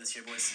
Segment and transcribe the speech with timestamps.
[0.00, 0.54] this year, boys.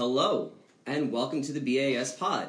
[0.00, 0.52] Hello,
[0.86, 2.48] and welcome to the BAS Pod.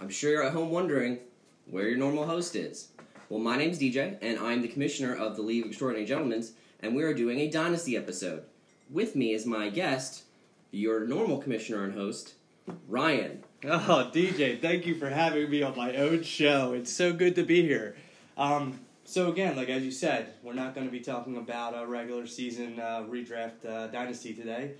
[0.00, 1.18] I'm sure you're at home wondering
[1.66, 2.88] where your normal host is.
[3.28, 6.44] Well, my name's DJ, and I'm the commissioner of the League of Extraordinary Gentlemen,
[6.80, 8.42] and we are doing a Dynasty episode.
[8.90, 10.24] With me is my guest,
[10.72, 12.34] your normal commissioner and host,
[12.88, 13.44] Ryan.
[13.64, 16.72] Oh, DJ, thank you for having me on my own show.
[16.72, 17.94] It's so good to be here.
[18.36, 21.86] Um, so again, like as you said, we're not going to be talking about a
[21.86, 24.72] regular season uh, redraft uh, dynasty today.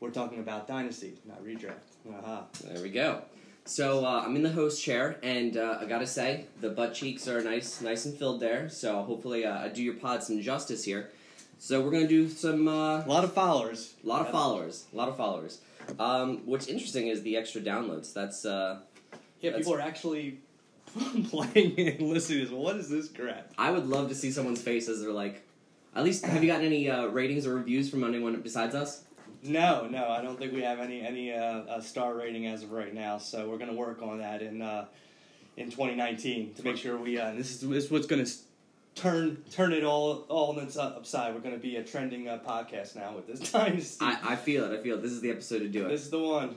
[0.00, 1.96] We're talking about dynasty, not redraft.
[2.08, 2.42] Uh-huh.
[2.64, 3.22] There we go.
[3.64, 7.26] So uh, I'm in the host chair, and uh, I gotta say the butt cheeks
[7.26, 8.68] are nice, nice and filled there.
[8.68, 11.10] So hopefully uh, I do your pod some justice here.
[11.58, 13.94] So we're gonna do some uh, A lot of followers.
[14.04, 14.84] A lot of followers.
[14.92, 15.60] A lot of followers.
[15.98, 18.12] Um, what's interesting is the extra downloads.
[18.12, 18.80] That's uh,
[19.40, 20.38] Yeah, That's- people are actually
[21.28, 22.50] playing and listening to this.
[22.52, 23.52] What is this crap?
[23.58, 25.42] I would love to see someone's face as they're like.
[25.94, 29.02] At least, have you gotten any uh, ratings or reviews from anyone besides us?
[29.46, 32.92] No, no, I don't think we have any any uh, star rating as of right
[32.92, 33.18] now.
[33.18, 34.86] So we're gonna work on that in uh,
[35.56, 37.18] in 2019 to make sure we.
[37.18, 38.26] Uh, this is this is what's gonna
[38.94, 41.34] turn turn it all all on its upside.
[41.34, 43.80] We're gonna be a trending uh, podcast now with this time.
[44.00, 44.78] I, I feel it.
[44.78, 45.02] I feel it.
[45.02, 45.88] This is the episode to do it.
[45.88, 46.56] this is the one.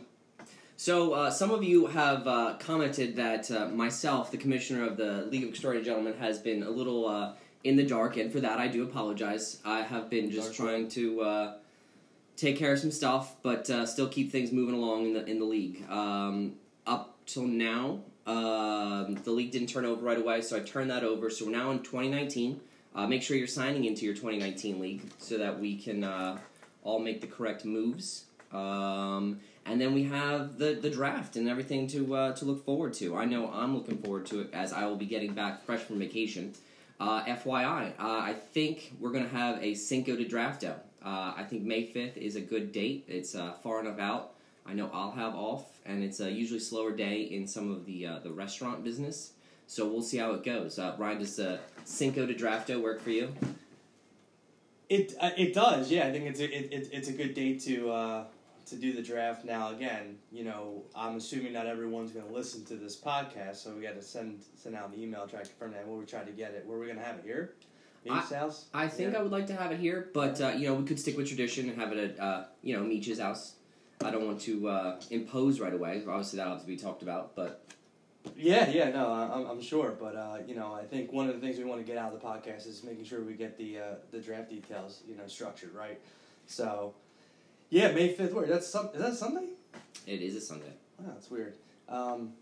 [0.78, 5.28] So, uh, some of you have uh, commented that uh, myself, the commissioner of the
[5.30, 7.34] League of Extraordinary Gentlemen, has been a little uh,
[7.66, 9.60] in the dark, and for that I do apologize.
[9.66, 11.54] I have been just Dark trying to uh,
[12.40, 15.40] take care of some stuff, but uh, still keep things moving along in the in
[15.40, 15.84] the league.
[15.90, 16.54] Um,
[16.88, 21.04] up till now, um, the league didn't turn over right away, so I turned that
[21.04, 21.30] over.
[21.30, 22.62] So we're now in 2019.
[22.96, 26.40] Uh, make sure you're signing into your 2019 league so that we can uh,
[26.84, 28.26] all make the correct moves.
[28.52, 32.94] Um, and then we have the, the draft and everything to uh, to look forward
[32.94, 33.18] to.
[33.18, 36.00] I know I'm looking forward to it as I will be getting back fresh from
[36.00, 36.54] vacation.
[37.00, 40.76] Uh, FYI, I think we're going to have a Cinco de Drafto.
[41.04, 43.06] Uh, I think May 5th is a good date.
[43.08, 44.32] It's uh, far enough out.
[44.66, 48.06] I know I'll have off, and it's a usually slower day in some of the
[48.06, 49.32] uh, the restaurant business.
[49.68, 50.78] So we'll see how it goes.
[50.78, 53.34] Uh, Ryan, does uh, Cinco de Drafto work for you?
[54.90, 55.90] It it does.
[55.90, 58.26] Yeah, I think it's a, it, it, it's a good date to
[58.70, 59.46] to do the draft.
[59.46, 63.72] Now again, you know, I'm assuming not everyone's going to listen to this podcast, so
[63.74, 65.88] we got to send send out an email try to confirm that.
[65.88, 66.66] Where we try to get it?
[66.68, 67.54] Where are we going to have it here?
[68.06, 68.66] Meech's house.
[68.74, 69.20] I think Yeah.
[69.20, 71.28] I would like to have it here, but uh, you know we could stick with
[71.28, 73.56] tradition and have it at uh, you know Meech's house.
[74.04, 76.02] I don't want to uh, impose right away.
[76.08, 77.66] Obviously, that'll have to be talked about, but
[78.38, 81.36] Yeah, yeah, no, I- I'm, I'm sure, but uh, you know, I think one of
[81.36, 83.58] the things we want to get out of the podcast is making sure we get
[83.58, 86.00] the uh, the draft details, you know, structured right.
[86.48, 86.94] So,
[87.70, 88.34] yeah, May fifth.
[88.34, 89.48] Where that's some, is that Sunday?
[90.08, 90.74] it is a Sunday.
[91.00, 91.56] Wow, that's weird.
[91.90, 92.34] Um,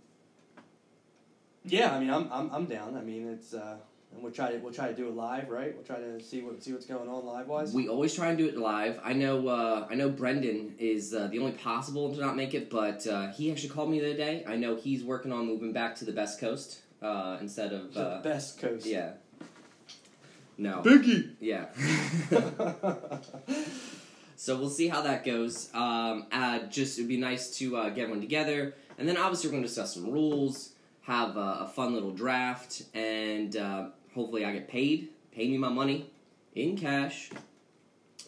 [1.66, 2.96] yeah, I mean, I'm I'm I'm down.
[2.96, 3.78] I mean, it's uh,
[4.14, 5.74] and we'll try to we'll try to do it live, right?
[5.76, 7.74] We'll try to see what see what's going on live wise.
[7.74, 9.00] We always try and do it live.
[9.04, 9.48] I know.
[9.48, 13.32] Uh, I know Brendan is uh, the only possible to not make it, but uh,
[13.32, 14.44] he actually called me the other day.
[14.48, 18.02] I know he's working on moving back to the Best Coast uh, instead of the
[18.02, 18.86] uh, best coast.
[18.86, 19.14] yeah.
[20.60, 20.82] No.
[20.82, 21.34] Biggie.
[21.40, 21.68] Yeah.
[24.40, 25.70] So we'll see how that goes.
[25.74, 29.54] Um, uh, just it'd be nice to uh, get one together, and then obviously we're
[29.54, 33.88] going to discuss some rules, have uh, a fun little draft, and uh,
[34.18, 35.10] hopefully I get paid.
[35.32, 36.10] Pay me my money
[36.56, 37.30] in cash.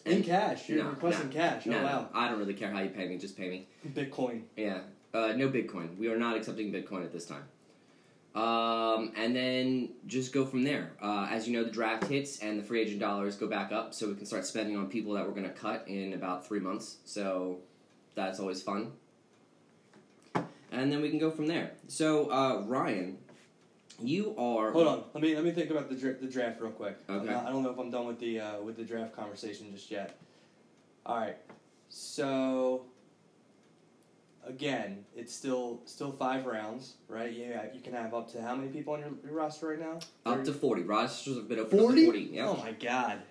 [0.06, 1.66] In cash, you're No, requesting no, cash.
[1.66, 3.18] Oh No, wow, I don't really care how you pay me.
[3.18, 3.66] Just pay me.
[3.88, 4.42] Bitcoin.
[4.56, 4.80] Yeah.
[5.12, 5.98] Uh, no Bitcoin.
[5.98, 7.42] We are not accepting Bitcoin at this time.
[8.32, 10.92] Um, and then just go from there.
[11.02, 13.92] Uh, as you know, the draft hits and the free agent dollars go back up,
[13.92, 16.60] so we can start spending on people that we're going to cut in about three
[16.60, 16.98] months.
[17.04, 17.58] So
[18.14, 18.92] that's always fun.
[20.72, 21.72] And then we can go from there.
[21.88, 23.18] So, uh, Ryan,
[24.02, 24.70] you are.
[24.72, 26.96] Hold on, let me let me think about the dra- the draft real quick.
[27.08, 27.26] Okay.
[27.30, 29.90] not- I don't know if I'm done with the uh, with the draft conversation just
[29.90, 30.18] yet.
[31.06, 31.36] All right,
[31.88, 32.84] so
[34.46, 37.32] again, it's still still five rounds, right?
[37.32, 39.98] Yeah, you can have up to how many people on your, your roster right now?
[40.26, 40.82] Up to 40.
[40.82, 42.04] Rosters have been open up to forty.
[42.04, 42.20] 40.
[42.32, 42.48] Yeah.
[42.48, 43.22] Oh my god,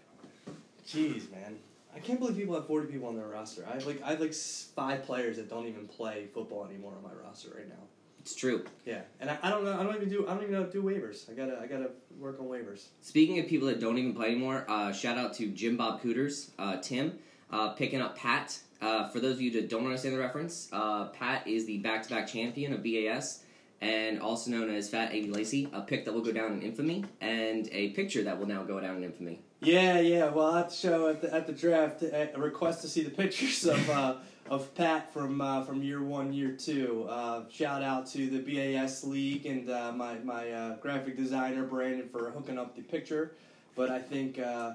[0.87, 1.57] jeez, man.
[1.95, 3.65] I can't believe people have forty people on their roster.
[3.69, 7.03] I have like I have like five players that don't even play football anymore on
[7.03, 7.75] my roster right now.
[8.21, 8.65] It's true.
[8.85, 9.79] Yeah, and I, I don't know.
[9.79, 10.27] I don't even do.
[10.27, 11.29] I don't even know how to do waivers.
[11.29, 11.59] I gotta.
[11.61, 11.89] I gotta
[12.19, 12.87] work on waivers.
[13.01, 16.51] Speaking of people that don't even play anymore, uh, shout out to Jim Bob Cooters,
[16.59, 17.17] uh, Tim,
[17.51, 18.59] uh, picking up Pat.
[18.81, 22.27] Uh, for those of you that don't understand the reference, uh, Pat is the back-to-back
[22.27, 23.43] champion of BAS,
[23.81, 27.03] and also known as Fat Eddie Lacy, a pick that will go down in infamy,
[27.19, 29.41] and a picture that will now go down in infamy.
[29.61, 30.29] Yeah, yeah.
[30.29, 33.09] Well, I have to show at the at the draft a request to see the
[33.09, 34.15] pictures of uh,
[34.49, 37.05] of Pat from uh, from year one, year two.
[37.07, 42.09] Uh, shout out to the BAS league and uh, my my uh, graphic designer Brandon
[42.09, 43.31] for hooking up the picture.
[43.75, 44.73] But I think, uh,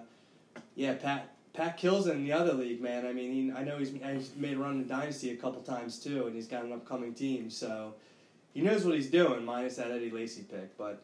[0.77, 3.05] yeah, Pat Pat kills it in the other league, man.
[3.05, 5.99] I mean, he, I know he's, he's made a run in Dynasty a couple times
[5.99, 7.95] too, and he's got an upcoming team, so
[8.55, 9.45] he knows what he's doing.
[9.45, 11.03] Minus that Eddie Lacy pick, but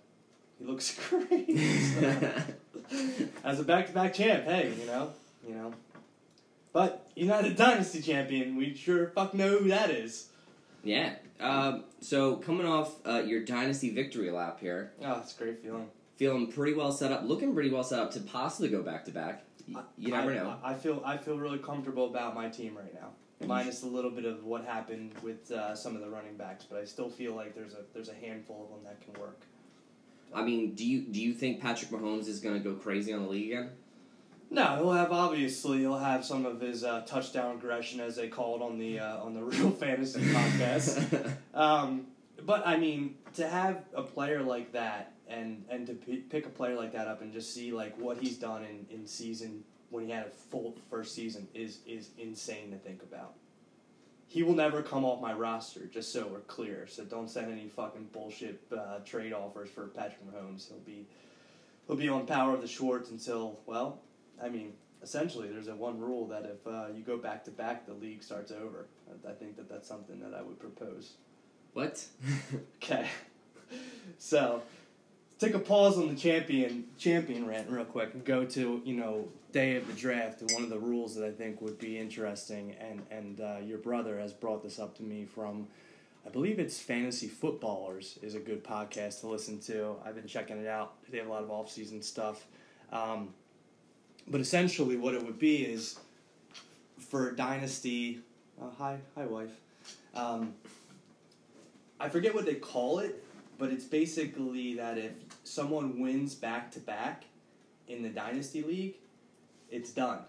[0.59, 1.59] he looks great.
[1.59, 2.33] So,
[3.45, 5.13] as a back-to-back champ, hey, you know,
[5.47, 5.75] you know.
[6.73, 8.57] But he's not a Dynasty champion.
[8.57, 10.29] We sure fuck know who that is.
[10.85, 11.15] Yeah.
[11.41, 15.89] Um, so coming off uh, your dynasty victory lap here, Oh, it's a great feeling.
[16.17, 19.11] feeling pretty well set up, looking pretty well set up to possibly go back to
[19.11, 19.45] back.
[19.97, 20.57] You never I, know.
[20.63, 23.09] I I feel I feel really comfortable about my team right now.
[23.47, 26.79] Minus a little bit of what happened with uh, some of the running backs, but
[26.79, 29.41] I still feel like there's a there's a handful of them that can work.
[30.35, 33.23] I mean, do you do you think Patrick Mahomes is going to go crazy on
[33.23, 33.71] the league again?
[34.53, 38.57] No, he'll have obviously he'll have some of his uh, touchdown aggression as they call
[38.57, 41.37] it on the uh, on the Real Fantasy podcast.
[41.55, 42.07] Um,
[42.47, 46.49] but I mean, to have a player like that and and to p- pick a
[46.49, 50.05] player like that up and just see like what he's done in, in season when
[50.07, 53.35] he had a full first season is is insane to think about.
[54.27, 56.87] He will never come off my roster, just so we're clear.
[56.89, 60.69] So don't send any fucking bullshit uh, trade offers for Patrick Mahomes.
[60.69, 61.07] He'll be
[61.87, 64.01] he'll be on power of the Schwartz until well,
[64.43, 64.73] I mean,
[65.03, 68.23] essentially there's a one rule that if uh, you go back to back, the league
[68.23, 68.87] starts over.
[69.09, 71.15] I, I think that that's something that I would propose.
[71.73, 72.05] what?
[72.83, 73.07] Okay.
[74.19, 74.63] So,
[75.39, 79.29] take a pause on the champion champion rant real quick and go to you know
[79.53, 82.75] day of the draft and one of the rules that I think would be interesting
[82.81, 85.69] and and uh, your brother has brought this up to me from.
[86.27, 89.97] I believe it's Fantasy Footballers is a good podcast to listen to.
[90.05, 90.93] I've been checking it out.
[91.11, 92.45] They have a lot of off season stuff.
[92.93, 93.33] Um,
[94.29, 95.99] but essentially, what it would be is
[96.99, 98.21] for Dynasty.
[98.61, 99.53] Uh, hi, hi, wife.
[100.15, 100.55] Um,
[101.99, 103.23] I forget what they call it,
[103.59, 105.13] but it's basically that if
[105.45, 107.25] someone wins back to back
[107.89, 108.95] in the Dynasty League,
[109.71, 110.21] it's done.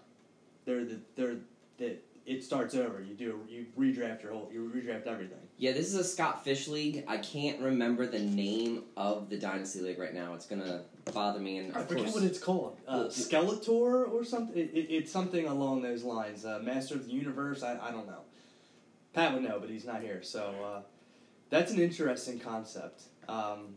[0.64, 1.36] They're the they're
[1.78, 1.96] the
[2.26, 3.00] it starts over.
[3.00, 5.38] You do you redraft your whole you redraft everything.
[5.56, 7.04] Yeah, this is a Scott Fish league.
[7.08, 10.34] I can't remember the name of the dynasty league right now.
[10.34, 10.82] It's gonna
[11.12, 11.58] bother me.
[11.58, 12.78] And I forget course, what it's called.
[12.86, 14.56] Uh, Skeletor or something.
[14.56, 16.44] It, it, it's something along those lines.
[16.44, 17.62] Uh, Master of the Universe.
[17.62, 18.22] I, I don't know.
[19.12, 20.22] Pat would know, but he's not here.
[20.22, 20.82] So uh,
[21.50, 23.02] that's an interesting concept.
[23.28, 23.76] Um,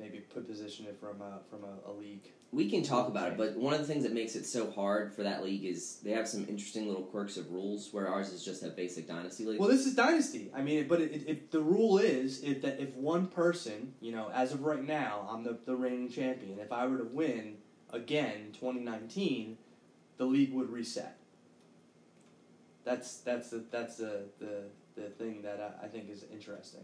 [0.00, 2.32] maybe put position it from a, from a, a league.
[2.52, 3.38] we can talk about it.
[3.38, 6.12] But one of the things that makes it so hard for that league is they
[6.12, 7.92] have some interesting little quirks of rules.
[7.92, 9.60] Where ours is just a basic dynasty league.
[9.60, 10.50] Well, this is dynasty.
[10.54, 14.12] I mean, but it, it, it, the rule is if that if one person, you
[14.12, 16.58] know, as of right now, I'm the the reigning champion.
[16.58, 17.58] If I were to win
[17.92, 19.56] again 2019,
[20.16, 21.16] the league would reset.
[22.84, 24.64] That's that's the that's the the,
[24.96, 26.80] the thing that I, I think is interesting.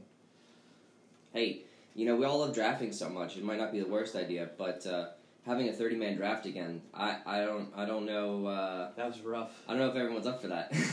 [1.32, 1.62] hey,
[1.96, 3.36] you know we all love drafting so much.
[3.36, 5.08] It might not be the worst idea, but uh,
[5.44, 9.20] having a thirty man draft again, I, I don't I don't know uh, That was
[9.20, 9.50] rough.
[9.66, 10.72] I don't know if everyone's up for that.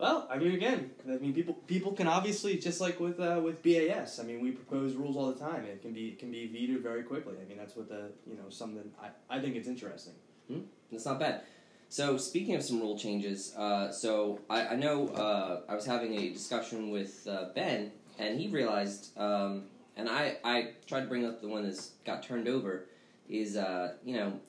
[0.00, 3.62] Well, I mean, again, I mean, people people can obviously just like with uh, with
[3.62, 4.18] BAS.
[4.18, 5.66] I mean, we propose rules all the time.
[5.66, 7.34] It can be it can be vetoed very quickly.
[7.38, 10.14] I mean, that's what the you know something I, I think it's interesting.
[10.48, 10.60] Hmm?
[10.90, 11.42] That's not bad.
[11.90, 16.14] So speaking of some rule changes, uh, so I, I know uh, I was having
[16.14, 19.64] a discussion with uh, Ben, and he realized, um,
[20.00, 22.86] and I, I tried to bring up the one that's got turned over,
[23.28, 24.40] is uh, you know,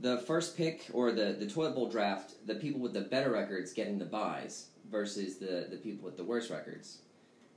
[0.00, 3.72] the first pick or the the toilet bowl draft, the people with the better records
[3.72, 6.98] getting the buys versus the the people with the worst records.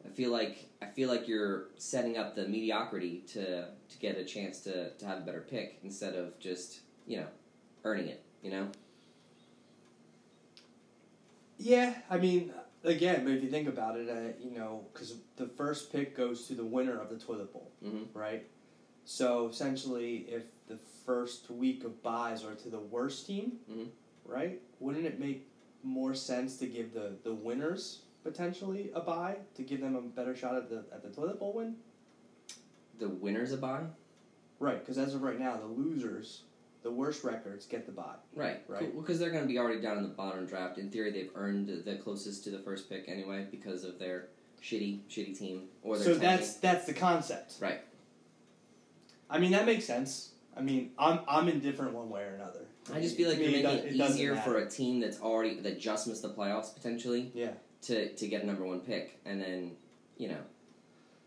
[0.05, 4.23] I feel like I feel like you're setting up the mediocrity to to get a
[4.23, 7.27] chance to, to have a better pick instead of just you know
[7.83, 8.23] earning it.
[8.41, 8.67] You know.
[11.57, 12.53] Yeah, I mean,
[12.85, 16.47] again, but if you think about it, uh, you know, because the first pick goes
[16.47, 18.17] to the winner of the toilet bowl, Mm-hmm.
[18.17, 18.45] right?
[19.05, 23.89] So essentially, if the first week of buys are to the worst team, Mhm.
[24.25, 24.61] right?
[24.79, 25.47] Wouldn't it make
[25.83, 30.35] more sense to give the, the winners potentially a buy to give them a better
[30.35, 31.75] shot at the at the toilet bowl win?
[32.97, 33.83] The winner's a buy.
[34.57, 36.43] Right, because as of right now, the losers,
[36.85, 38.13] the worst records, get the buy.
[38.35, 38.61] Right.
[38.67, 38.95] Right.
[38.95, 40.77] Because they're going to be already down in the bottom draft.
[40.77, 44.27] In theory, they've earned the closest to the first pick anyway because of their
[44.63, 47.55] shitty, shitty team, or they're So that's that's the concept.
[47.59, 47.81] Right.
[49.31, 50.33] I mean that makes sense.
[50.55, 52.65] I mean I'm I'm indifferent one way or another.
[52.93, 55.79] I just feel like you're making do- it easier for a team that's already that
[55.79, 57.53] just missed the playoffs potentially Yeah.
[57.83, 59.71] to to get a number one pick, and then
[60.17, 60.41] you know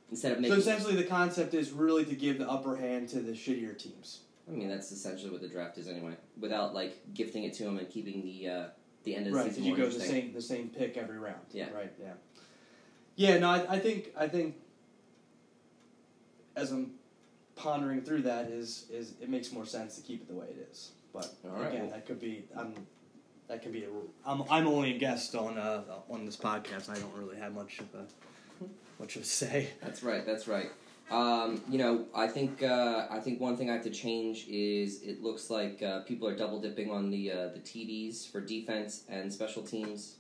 [0.09, 3.33] instead of So essentially, the concept is really to give the upper hand to the
[3.33, 4.21] shittier teams.
[4.49, 6.15] I mean, that's essentially what the draft is anyway.
[6.41, 8.65] Without like gifting it to them and keeping the uh,
[9.05, 11.19] the end of the Right, season because you go the same the same pick every
[11.19, 11.47] round.
[11.53, 11.71] Yeah.
[11.75, 11.93] Right.
[12.01, 12.13] Yeah.
[13.17, 13.39] Yeah.
[13.39, 14.57] No, I, I think I think
[16.57, 16.93] as I'm
[17.57, 20.69] pondering through that is is it makes more sense to keep it the way it
[20.71, 20.93] is.
[21.13, 22.75] But right, again, well- that could be I'm
[23.49, 23.89] that could be a
[24.27, 26.89] I'm I'm only a guest on uh on this podcast.
[26.89, 28.65] I don't really have much of a
[29.01, 29.69] much of a say.
[29.83, 30.25] That's right.
[30.25, 30.71] That's right.
[31.11, 35.03] Um, you know, I think uh, I think one thing I have to change is
[35.03, 39.05] it looks like uh, people are double dipping on the uh, the TDs for defense
[39.09, 40.17] and special teams.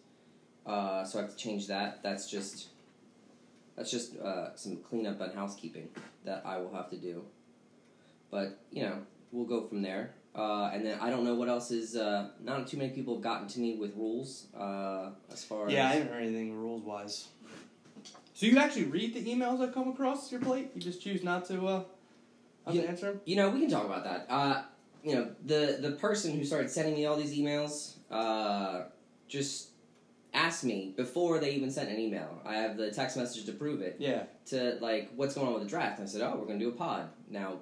[0.64, 2.02] Uh, so I have to change that.
[2.02, 2.68] That's just
[3.76, 5.88] that's just uh, some cleanup and housekeeping
[6.24, 7.22] that I will have to do.
[8.30, 8.98] But you know,
[9.30, 10.14] we'll go from there.
[10.34, 11.96] Uh, and then I don't know what else is.
[11.96, 15.88] Uh, not too many people have gotten to me with rules uh, as far Yeah,
[15.88, 17.28] I haven't heard anything rules wise.
[18.38, 20.70] So you actually read the emails that come across your plate?
[20.72, 21.82] You just choose not to uh
[22.66, 22.82] not Yeah.
[22.82, 23.20] to answer them?
[23.24, 24.26] You know, we can talk about that.
[24.30, 24.62] Uh,
[25.02, 28.82] you know, the the person who started sending me all these emails uh,
[29.26, 29.70] just
[30.32, 32.40] asked me before they even sent an email.
[32.46, 33.96] I have the text message to prove it.
[33.98, 34.22] Yeah.
[34.50, 35.98] To like, what's going on with the draft?
[35.98, 37.08] And I said, oh, we're going to do a pod.
[37.28, 37.54] Now,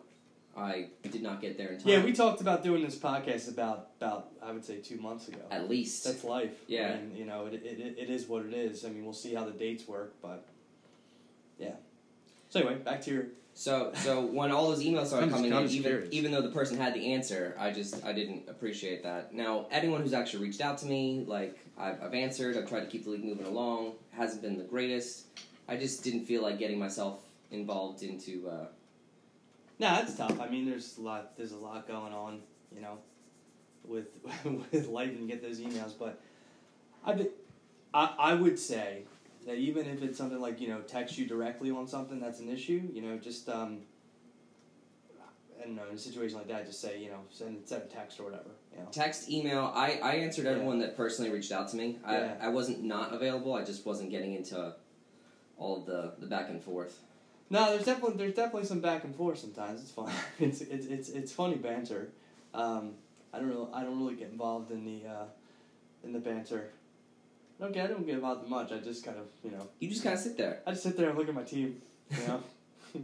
[0.55, 1.89] I did not get there in time.
[1.89, 5.41] Yeah, we talked about doing this podcast about about I would say two months ago.
[5.51, 6.05] at least.
[6.05, 6.53] That's life.
[6.67, 6.89] Yeah.
[6.89, 8.85] I mean, you know, it, it, it is what it is.
[8.85, 10.47] I mean, we'll see how the dates work, but
[11.59, 11.73] yeah.
[12.49, 13.27] So anyway, back to your.
[13.55, 16.09] So so when all those emails started I'm coming in, even curious.
[16.13, 19.33] even though the person had the answer, I just I didn't appreciate that.
[19.33, 22.87] Now anyone who's actually reached out to me, like I've, I've answered, I've tried to
[22.87, 23.93] keep the league moving along.
[24.13, 25.25] Hasn't been the greatest.
[25.69, 27.21] I just didn't feel like getting myself
[27.51, 28.49] involved into.
[28.49, 28.67] Uh,
[29.79, 30.41] Nah, that's tough.
[30.41, 31.37] I mean, there's a lot.
[31.37, 32.41] There's a lot going on,
[32.75, 32.97] you know,
[33.85, 34.07] with
[34.73, 35.93] with life and get those emails.
[35.99, 36.19] But
[37.05, 37.29] I, be-
[37.93, 39.03] I I would say
[39.47, 42.49] that even if it's something like you know text you directly on something that's an
[42.49, 43.79] issue, you know, just um.
[45.59, 45.89] I don't know.
[45.91, 48.51] In a situation like that, just say you know send send a text or whatever.
[48.73, 48.89] You know.
[48.93, 49.73] text, email.
[49.75, 50.53] I, I answered Yeah.
[50.53, 51.99] everyone that personally reached out to me.
[52.07, 52.35] Yeah.
[52.41, 53.55] I, I wasn't not available.
[53.55, 54.75] I just wasn't getting into
[55.57, 57.01] all of the, the back and forth.
[57.49, 59.81] No, there's definitely there's definitely some back and forth sometimes.
[59.81, 60.13] It's fun.
[60.39, 62.11] It's it's it's, it's funny banter.
[62.53, 62.93] Um,
[63.33, 65.25] I don't really I don't really get involved in the uh,
[66.05, 66.71] in the banter.
[67.61, 68.71] Okay, I don't get involved much.
[68.73, 70.61] I just kind of you know You just kind of sit there.
[70.67, 71.81] I just sit there and look at my team.
[72.11, 72.43] You know.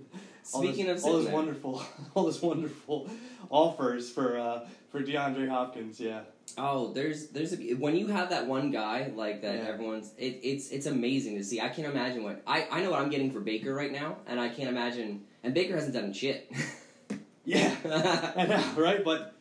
[0.54, 1.32] All Speaking this, of all there.
[1.32, 1.82] wonderful
[2.14, 3.08] all this wonderful
[3.48, 6.00] offers for uh, for DeAndre Hopkins.
[6.00, 6.22] Yeah.
[6.58, 9.68] Oh, there's there's a when you have that one guy like that Yeah.
[9.68, 11.60] everyone's it, it's it's amazing to see.
[11.60, 14.40] I can't imagine what I I know what I'm getting for Baker right now, and
[14.40, 15.22] I can't imagine.
[15.44, 16.50] And Baker hasn't done shit.
[17.44, 17.74] Yeah.
[18.36, 19.04] I know, right?
[19.04, 19.34] But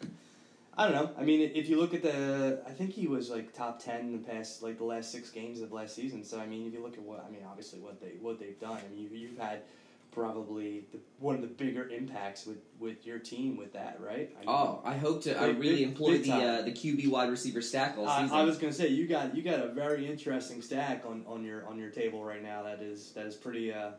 [0.78, 1.12] I don't know.
[1.18, 4.12] I mean, if you look at the, I think he was like top ten in
[4.14, 6.24] the past, like the last six games of last season.
[6.24, 8.60] So I mean, if you look at what, I mean, obviously what they what they've
[8.60, 8.78] done.
[8.78, 9.64] I mean, you, you've had
[10.12, 14.34] probably the, one of the bigger impacts with with your team with that, right?
[14.38, 15.38] I mean, oh, I hope to.
[15.38, 18.28] I really employ the uh, the QB wide receiver stack all I.
[18.32, 21.68] I was gonna say you got you got a very interesting stack on, on your
[21.68, 22.64] on your table right now.
[22.64, 23.92] That is that is pretty uh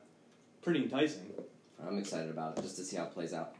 [0.63, 1.33] pretty enticing.
[1.87, 3.57] I'm excited about it just to see how it plays out.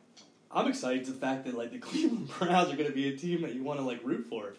[0.55, 3.17] I'm excited to the fact that like the Cleveland Browns are going to be a
[3.17, 4.55] team that you want to like root for.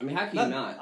[0.00, 0.78] I mean, how can you not?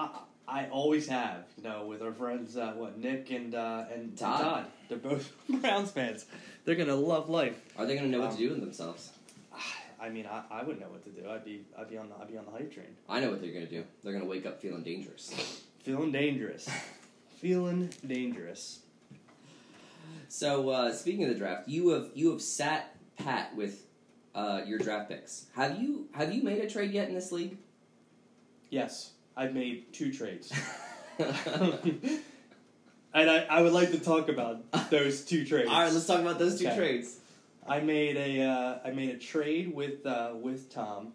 [0.48, 4.16] I, I always have, you know, with our friends, uh, what Nick and uh, and
[4.16, 4.40] Todd.
[4.40, 4.66] Todd.
[4.88, 6.26] They're both Browns fans.
[6.64, 7.58] They're gonna love life.
[7.78, 9.10] Are they going to know what Um, to do with themselves?
[10.00, 11.28] I mean, I, I wouldn't know what to do.
[11.30, 12.86] I'd be I'd be on the I'd be on the hype train.
[13.08, 13.84] I know what they're going to do.
[14.02, 15.62] They're going to wake up feeling dangerous.
[15.82, 16.68] Feeling dangerous.
[17.38, 18.78] Feeling dangerous.
[20.28, 23.84] So uh, speaking of the draft, you have you have sat pat with
[24.34, 25.46] uh, your draft picks.
[25.54, 27.56] Have you have you made a trade yet in this league?
[28.70, 30.52] Yes, I've made two trades.
[31.18, 32.20] and
[33.14, 35.68] I, I would like to talk about those two trades.
[35.68, 36.76] All right, let's talk about those two Okay.
[36.76, 37.18] trades.
[37.66, 41.12] I made a uh, I made a trade with uh, with Tom,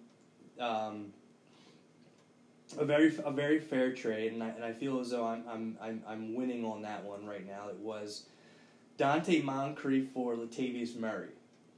[0.59, 1.11] um,
[2.77, 5.77] a very a very fair trade, and I, and I feel as though I'm, I'm
[5.81, 7.67] I'm I'm winning on that one right now.
[7.67, 8.27] It was
[8.97, 11.29] Donte Moncrief for Latavius Murray.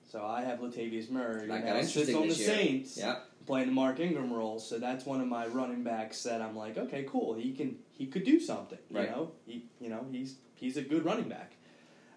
[0.09, 2.47] So I have Latavius Murray That got sits interesting on the year.
[2.47, 4.59] Saints Yeah, playing the Mark Ingram role.
[4.59, 7.35] So that's one of my running backs that I'm like, okay, cool.
[7.35, 8.79] He can he could do something.
[8.89, 9.11] You Right.
[9.11, 11.53] know, he you know he's he's a good running back.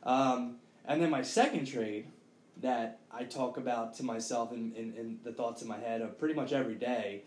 [0.05, 0.57] Um,
[0.87, 2.07] and then my second trade
[2.63, 6.19] that I talk about to myself in, in, in the thoughts in my head of
[6.19, 7.23] pretty much every day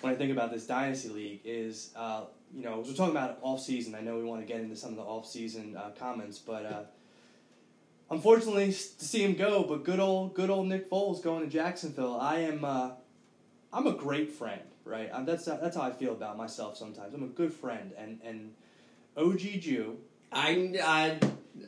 [0.00, 3.60] when I think about this dynasty league is uh, you know, we're talking about off
[3.62, 3.94] season.
[3.94, 6.66] I know we want to get into some of the off season uh, comments, but
[6.66, 6.82] uh,
[8.12, 9.64] unfortunately to see him go.
[9.64, 12.18] But good old good old Nick Foles going to Jacksonville.
[12.20, 12.90] I am uh,
[13.72, 15.10] I'm a great friend, right?
[15.12, 17.14] i that's that's how I feel about myself sometimes.
[17.14, 18.52] I'm a good friend, and and
[19.16, 19.98] OG Jew
[20.32, 21.18] I, I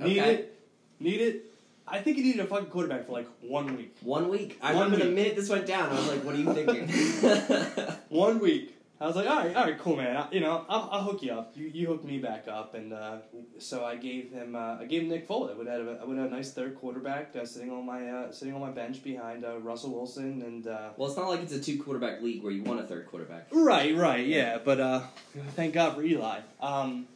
[0.00, 0.60] need it
[1.00, 1.50] need it.
[1.86, 3.94] I think he needed a fucking quarterback for like one week.
[4.00, 4.58] One week.
[4.62, 5.90] I One remember the minute this went down.
[5.90, 6.88] I was like, "What are you thinking?"
[8.08, 8.73] One week.
[9.00, 10.16] I was like, all right, all right, cool, man.
[10.16, 11.52] I, you know, I'll, I'll hook you up.
[11.56, 13.16] You, you hook me back up, and uh,
[13.58, 15.50] so I gave him, uh, I gave him Nick Foles.
[15.50, 18.08] I would have, a, I would have a nice third quarterback uh, sitting on my,
[18.08, 21.40] uh, sitting on my bench behind uh, Russell Wilson, and uh, well, it's not like
[21.40, 23.48] it's a two quarterback league where you want a third quarterback.
[23.50, 24.58] right, right, yeah.
[24.64, 25.00] But uh,
[25.56, 26.40] thank God for Eli.
[26.60, 27.08] Um,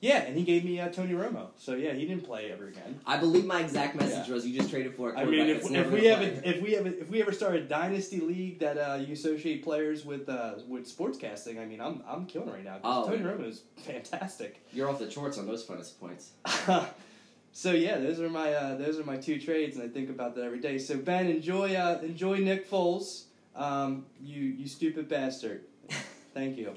[0.00, 1.48] yeah, and he gave me uh, Tony Romo.
[1.56, 3.00] So yeah, he didn't play ever again.
[3.06, 4.34] I believe my exact message Yeah.
[4.34, 6.24] was, "You just traded for a I quarterback." mean, if, that's if never we gonna
[6.24, 6.52] have play.
[6.52, 9.14] a, if we have a, if we ever start a dynasty league that uh, you
[9.14, 12.78] associate players with uh, with sportscasting, I mean, I'm I'm killing right now.
[12.84, 13.06] Oh.
[13.08, 14.62] Tony Romo is fantastic.
[14.72, 16.32] You're off the charts on those fantasy points.
[17.52, 20.34] so yeah, those are my uh, those are my two trades, and I think about
[20.36, 20.78] that every day.
[20.78, 23.24] So Ben, enjoy uh, enjoy Nick Foles.
[23.54, 25.62] Um, you you stupid bastard.
[26.34, 26.74] Thank you.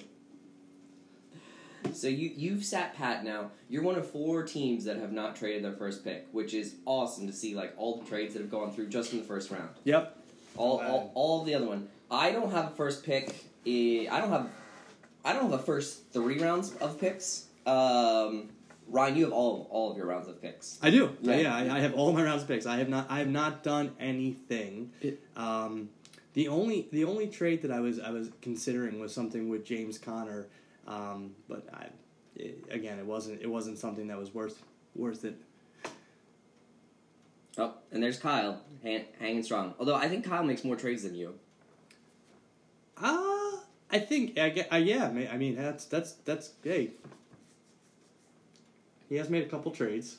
[1.93, 3.51] So you you've sat pat now.
[3.69, 7.27] You're one of four teams that have not traded their first pick, which is awesome
[7.27, 7.55] to see.
[7.55, 9.69] Like all the trades that have gone through just in the first round.
[9.83, 10.17] Yep.
[10.57, 11.87] All all, all of the other one.
[12.11, 13.45] I don't have a first pick.
[13.65, 14.49] I don't have.
[15.23, 17.45] I don't have a first three rounds of picks.
[17.65, 18.49] Um,
[18.87, 20.79] Ryan, you have all all of your rounds of picks.
[20.81, 21.15] I do.
[21.21, 21.35] Yeah.
[21.35, 22.65] Yeah, I, I have all my rounds of picks.
[22.65, 23.07] I have not.
[23.09, 24.91] I have not done anything.
[25.35, 25.89] Um,
[26.33, 29.97] the only the only trade that I was I was considering was something with James
[29.97, 30.47] Conner,
[30.89, 31.85] um, but I,
[32.35, 34.61] it, again, it wasn't it wasn't something that was worth
[34.95, 35.35] worth it.
[37.57, 39.73] Oh, and there's Kyle hang, hanging strong.
[39.79, 41.35] Although I think Kyle makes more trades than you.
[43.01, 43.39] Uh
[43.91, 44.71] I think I get.
[44.71, 46.91] Uh, yeah, I mean that's that's that's hey.
[49.07, 50.17] He has made a couple trades.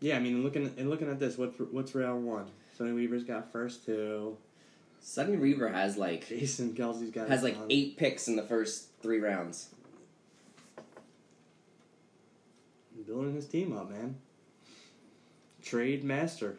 [0.00, 2.46] Yeah, I mean, looking and looking at this, what's what's round one?
[2.76, 4.36] Sonny Weaver's got first two.
[5.08, 7.68] Sonny Weaver has like Jason Kelce's got has like one.
[7.70, 9.68] eight picks in the first three rounds.
[13.06, 14.16] building his team up, man.
[15.62, 16.56] Trade master.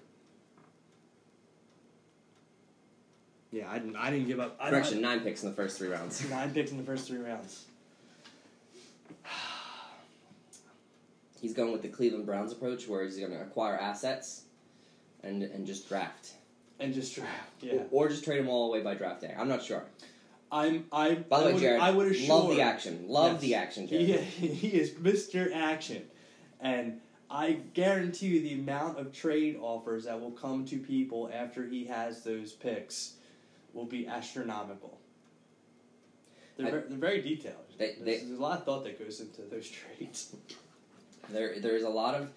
[3.51, 3.97] Yeah, I didn't.
[3.97, 4.55] I didn't give up.
[4.61, 6.23] I Correction, nine picks in the first three rounds.
[6.29, 7.65] Nine picks in the first three rounds.
[11.41, 14.43] He's going with the Cleveland Browns approach, where he's going to acquire assets
[15.21, 16.31] and and just draft,
[16.79, 17.31] And just draft.
[17.61, 17.83] Yeah.
[17.91, 19.33] or, just trade them all away by draft day.
[19.37, 19.83] I'm not sure.
[20.51, 20.85] I'm.
[20.91, 21.15] I.
[21.15, 22.35] By the I way, would, Jared, I would assure.
[22.35, 23.05] love the action.
[23.07, 23.41] Love Yes.
[23.41, 24.05] the action, Jared.
[24.21, 25.51] He, he is Mr.
[25.53, 26.03] Action.
[26.61, 31.65] And I guarantee you the amount of trade offers that will come to people after
[31.67, 33.13] he has those picks
[33.73, 34.97] will be astronomical.
[36.57, 37.55] They're, I- ver- they're very detailed.
[37.77, 40.35] They- there's, they- there's a lot of thought that goes into those trades.
[41.29, 42.29] There, there's a lot of,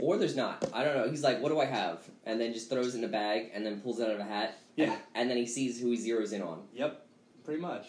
[0.00, 0.64] or there's not.
[0.72, 1.08] I don't know.
[1.10, 2.00] He's like, what do I have?
[2.24, 4.24] And then just throws it in a bag and then pulls it out of a
[4.24, 4.58] hat.
[4.76, 4.92] Yeah.
[4.92, 6.62] And, and then he sees who he zeroes in on.
[6.74, 7.04] Yep,
[7.44, 7.86] pretty much.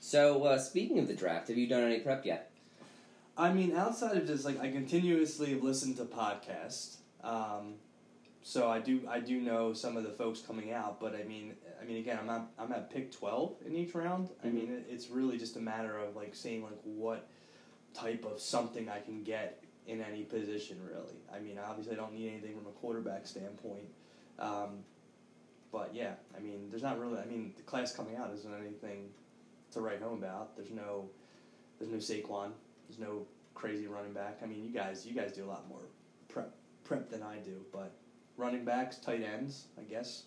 [0.00, 2.50] So, uh, speaking of the draft, have you done any prep yet?
[3.36, 7.74] I mean, outside of just like I continuously have listened to podcasts, um,
[8.42, 11.00] so I do I do know some of the folks coming out.
[11.00, 14.30] But I mean, I mean again, I'm at, I'm at pick twelve in each round.
[14.42, 14.52] I Mhm.
[14.54, 17.28] mean, it's really just a matter of like seeing like what
[17.94, 20.78] type of something I can get in any position.
[20.86, 23.88] Really, I mean, obviously I don't need anything from a quarterback standpoint.
[24.38, 24.84] Um,
[25.72, 27.18] but yeah, I mean, there's not really.
[27.18, 29.10] I mean, the class coming out isn't anything
[29.72, 30.56] to write home about.
[30.56, 31.08] There's no,
[31.78, 32.50] there's no Saquon.
[32.88, 34.38] There's no crazy running back.
[34.42, 35.82] I mean, you guys, you guys do a lot more
[36.28, 37.60] prep prep than I do.
[37.72, 37.92] But
[38.36, 40.24] running backs, tight ends, I guess.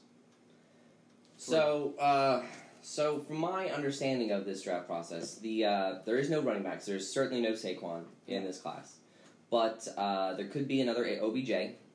[1.35, 2.43] So, uh,
[2.81, 6.85] so from my understanding of this draft process, the uh, there is no running backs.
[6.85, 8.97] There's certainly no Saquon in this class,
[9.53, 11.51] but uh, there could be another OBJ.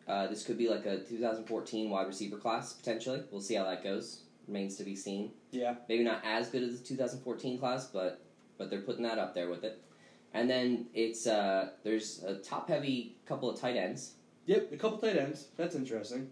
[0.07, 3.21] Uh, this could be like a 2014 wide receiver class potentially.
[3.33, 4.21] We'll see how that goes.
[4.47, 5.33] Remains to be seen.
[5.51, 5.75] Yeah.
[5.89, 8.23] Maybe not as good as the 2014 class, but
[8.59, 9.83] but they're putting that up there with it.
[10.35, 14.13] And then it's uh, there's a top heavy couple of tight ends.
[14.47, 15.49] Yep, a couple tight ends.
[15.57, 16.31] That's interesting.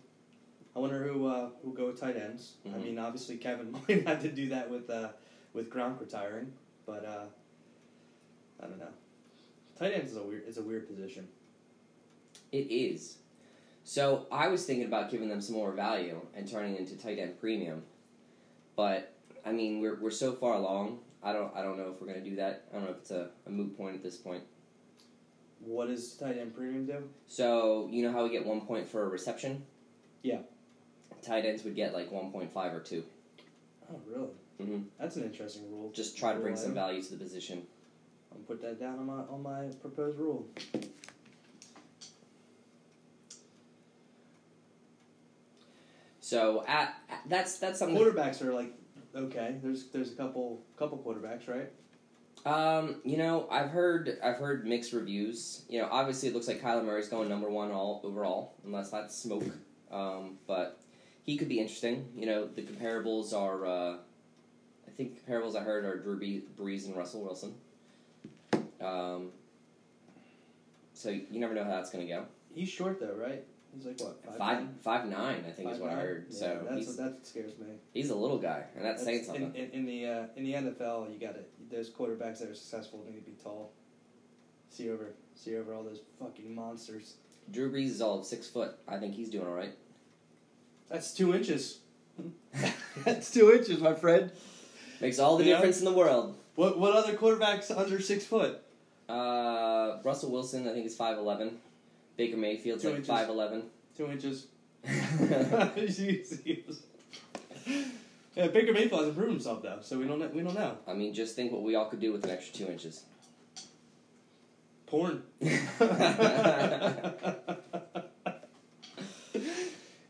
[0.76, 2.52] I wonder who uh, who go with tight ends.
[2.64, 2.84] I Mhm.
[2.84, 5.08] mean, obviously Kevin might have to do that with uh,
[5.54, 6.52] with Gronk retiring,
[6.86, 7.24] but uh,
[8.62, 8.94] I don't know.
[9.78, 11.28] Tight ends is a weird is a weird position.
[12.52, 13.18] It is.
[13.84, 17.38] So I was thinking about giving them some more value and turning into tight end
[17.38, 17.82] premium,
[18.74, 19.12] but
[19.44, 21.00] I mean we're we're so far along.
[21.22, 22.64] I don't I don't know if we're gonna do that.
[22.70, 24.42] I don't know if it's a, a moot point at this point.
[25.60, 27.02] What does tight end premium do?
[27.26, 29.64] So you know how we get one point for a reception.
[30.22, 30.38] Yeah.
[31.22, 33.04] Tight ends would get like one point five or two.
[33.92, 34.30] Oh, really?
[34.60, 34.84] Mhm.
[34.98, 35.90] That's an interesting rule.
[35.92, 37.66] Just try to bring some value to the position.
[38.36, 40.46] I'll put that down on my on my proposed rule.
[46.20, 47.96] So at, at- that's that's something.
[47.96, 48.72] Quarterbacks are like
[49.14, 49.56] okay.
[49.62, 51.70] There's there's a couple couple quarterbacks, right?
[52.44, 55.64] Um, you know, I've heard I've heard mixed reviews.
[55.68, 59.16] You know, obviously it looks like Kyler Murray's going number one all overall, unless that's
[59.16, 59.44] smoke.
[59.90, 60.80] Um, but
[61.24, 62.08] he could be interesting.
[62.16, 63.66] You know, the comparables are.
[63.66, 63.96] Uh,
[64.86, 67.54] I think comparables I heard are Drew Bre- Brees and Russell Wilson.
[68.86, 69.30] Um,
[70.94, 72.24] so you never know how that's going to go.
[72.54, 73.44] He's short though, right?
[73.74, 74.74] He's like what Five nine?
[74.82, 76.26] five nine, I think is Five what I heard.
[76.30, 77.66] Yeah, so that's what, that's what scares me.
[77.92, 79.54] he's a little guy, and that's, saying something.
[79.54, 82.54] In, in, in the uh, in the NFL, you got to those quarterbacks that are
[82.54, 83.72] successful need to be tall.
[84.70, 87.16] See over see over all those fucking monsters.
[87.50, 88.76] Drew Brees is all six foot.
[88.88, 89.74] I think he's doing all right.
[90.88, 91.80] That's two inches.
[93.04, 94.30] That's two inches, my friend.
[95.02, 95.56] Makes all the Yeah.
[95.56, 96.34] difference in the world.
[96.54, 98.62] What what other quarterbacks under six foot?
[99.08, 101.58] Uh, Russell Wilson, I think is five eleven.
[102.16, 103.08] Baker Mayfield's Two like inches.
[103.08, 103.64] five eleven.
[103.96, 104.46] Two inches.
[104.86, 105.70] yeah,
[108.48, 110.78] Baker Mayfield hasn't proven himself though, so we don't we don't know.
[110.86, 113.04] I mean, just think what we all could do with an extra two inches.
[114.86, 115.22] Porn.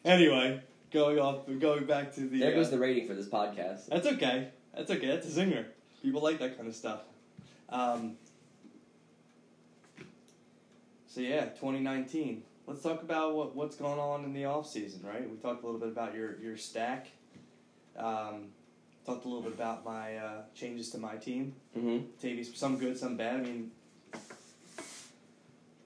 [0.04, 0.61] anyway,
[0.92, 2.40] going off, going back to the.
[2.40, 3.87] There goes uh, the rating for this podcast.
[3.87, 4.48] That's okay.
[4.74, 5.06] That's okay.
[5.06, 5.64] That's a zinger.
[6.02, 7.00] People like that kind of stuff.
[7.70, 8.16] Um,
[11.16, 12.42] so yeah, 2019.
[12.66, 15.29] Let's talk about what, what's going on in the off season, right?
[15.29, 17.07] We talked a little bit about your your stack.
[17.96, 18.48] Um,
[19.07, 21.55] talked a little bit about my uh, changes to my team.
[21.74, 22.05] Mm-hmm.
[22.20, 23.37] Tavies, some good, some bad.
[23.37, 23.70] I mean,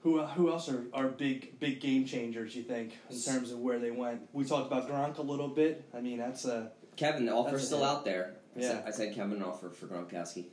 [0.03, 2.53] who who else are, are big big game changers?
[2.53, 4.23] You think in terms of where they went?
[4.33, 5.85] We talked about Gronk a little bit.
[5.95, 8.33] I mean, that's a Kevin, the offer's still out there.
[8.57, 8.67] I, Yeah.
[8.67, 10.47] said, I said Kevin offer for Gronkowski.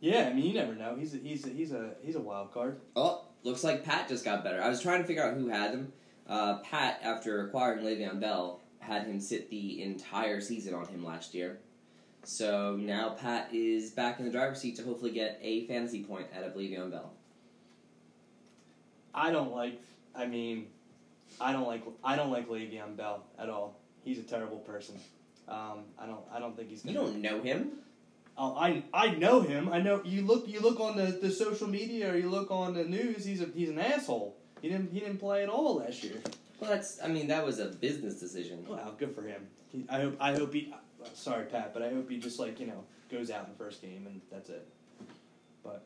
[0.00, 0.28] yeah.
[0.28, 0.96] I mean, you never know.
[0.96, 2.78] He's a, he's a, he's a he's a wild card.
[2.94, 4.62] Oh, looks like Pat just got better.
[4.62, 5.92] I was trying to figure out who had him.
[6.28, 11.34] Uh, Pat, after acquiring Le'Veon Bell, had him sit the entire season on him last
[11.34, 11.58] year.
[12.24, 16.26] So now Pat is back in the driver's seat to hopefully get a fantasy point
[16.36, 17.12] out of Le'Veon Bell.
[19.14, 19.80] I don't like.
[20.14, 20.66] I mean,
[21.40, 23.76] I don't like I don't like Le'Veon Bell at all.
[24.04, 24.96] He's a terrible person.
[25.48, 26.82] Um, I don't I don't think he's.
[26.82, 27.72] Gonna, you don't know him.
[28.42, 29.68] Oh, I I know him.
[29.68, 32.72] I know you look you look on the, the social media or you look on
[32.72, 33.22] the news.
[33.26, 34.34] He's a he's an asshole.
[34.62, 36.16] He didn't he didn't play at all last year.
[36.58, 36.98] Well, that's.
[37.02, 38.64] I mean, that was a business decision.
[38.66, 39.46] Wow, good for him.
[39.70, 40.72] He, I hope I hope he.
[41.12, 43.82] Sorry, Pat, but I hope he just like you know goes out in the first
[43.82, 44.66] game and that's it.
[45.62, 45.84] But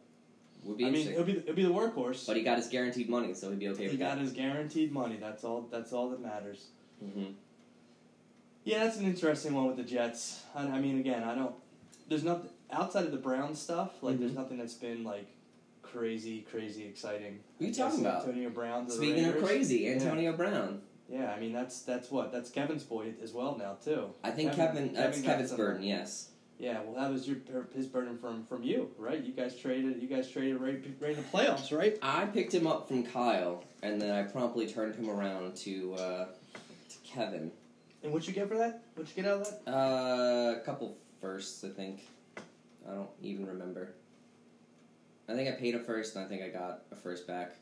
[0.62, 2.24] would be I mean, he'll be he'll be the workhorse.
[2.24, 4.22] but he got his guaranteed money, so he'd be okay he got that.
[4.22, 5.16] his guaranteed money.
[5.20, 5.66] That's all.
[5.72, 6.66] That's all that matters.
[7.00, 7.32] hmm
[8.62, 10.42] Yeah, that's an interesting one with the Jets.
[10.54, 11.54] I, I mean, again, I don't.
[12.08, 14.02] There's nothing outside of the Brown stuff.
[14.02, 14.36] Like, there's Mhm.
[14.36, 15.26] nothing that's been like
[15.82, 17.40] crazy, crazy exciting.
[17.58, 18.22] Who you talking about?
[18.26, 18.88] Antonio Brown.
[18.90, 19.92] Speaking of crazy, Yeah.
[19.92, 20.82] Antonio Brown.
[21.08, 24.08] Yeah, I mean that's that's what that's Kevin's boy as well now too.
[24.24, 24.94] I think Kevin- Kevin.
[24.94, 25.82] that's Kevin Kevin's burden.
[25.82, 26.30] Yes.
[26.58, 27.36] Yeah, well, that was your
[27.74, 29.22] his burden from from you, right?
[29.22, 30.00] You guys traded.
[30.00, 31.98] You guys traded right, right in the playoffs, right?
[32.00, 36.24] I picked him up from Kyle, and then I promptly turned him around to uh,
[36.88, 37.52] to Kevin.
[38.02, 38.82] And what'd you get for that?
[38.94, 39.70] What'd you get out of that?
[39.70, 42.06] Uh, a couple firsts, I think.
[42.86, 43.94] I don't even remember.
[45.26, 47.54] I think I paid a first, and I think I got a first back.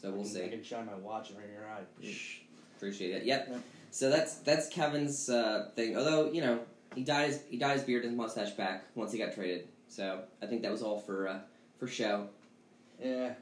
[0.00, 0.44] So we'll I can, see.
[0.44, 1.82] I can shine my watch right in your eye.
[2.02, 2.38] Shh.
[2.76, 3.24] Appreciate it.
[3.24, 3.48] Yep.
[3.50, 3.58] Yeah.
[3.90, 5.94] So that's that's Kevin's uh, thing.
[5.96, 6.60] Although you know
[6.94, 9.68] he dyed his he dyed his beard and mustache back once he got traded.
[9.88, 11.38] So I think that was all for uh,
[11.78, 12.28] for show.
[13.02, 13.34] Yeah.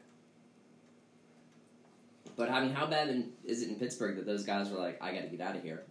[2.36, 5.00] But I mean, how bad in, is it in Pittsburgh that those guys were like,
[5.02, 5.82] I got to get out of here?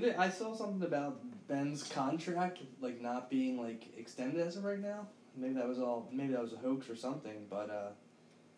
[0.00, 4.80] Didn't I saw something about Ben's contract like not being like extended as of right
[4.80, 5.06] now.
[5.36, 6.08] Maybe that was all.
[6.10, 7.46] Maybe that was a hoax or something.
[7.50, 7.90] But uh,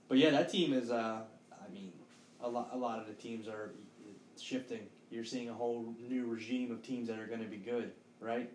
[0.09, 0.91] but yeah, that team is.
[0.91, 1.93] Uh, I mean,
[2.41, 2.71] a lot.
[2.73, 3.73] A lot of the teams are
[4.41, 4.87] shifting.
[5.11, 8.51] You're seeing a whole new regime of teams that are going to be good, right?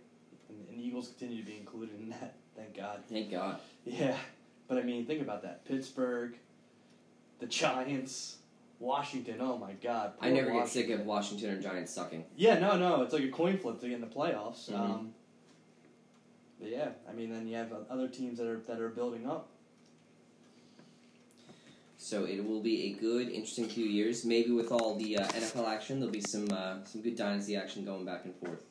[0.50, 2.36] And, and the Eagles continue to be included in that.
[2.56, 3.04] Thank God.
[3.10, 3.60] Thank God.
[3.86, 4.18] Yeah,
[4.68, 5.66] but I mean, think about that.
[5.66, 6.36] Pittsburgh,
[7.40, 8.38] the Giants,
[8.80, 9.38] Washington.
[9.42, 10.14] Oh my God.
[10.22, 12.24] I never get sick of Washington and Giants sucking.
[12.36, 13.02] Yeah, no, no.
[13.02, 14.70] It's like a coin flip to get in the playoffs.
[14.70, 14.80] Mhm.
[14.80, 15.14] Um,
[16.60, 19.50] but yeah, I mean, then you have other teams that are that are building up.
[21.98, 24.24] So it will be a good, interesting few years.
[24.24, 27.84] Maybe with all the uh, NFL action, there'll be some uh, some good dynasty action
[27.84, 28.64] going back and forth.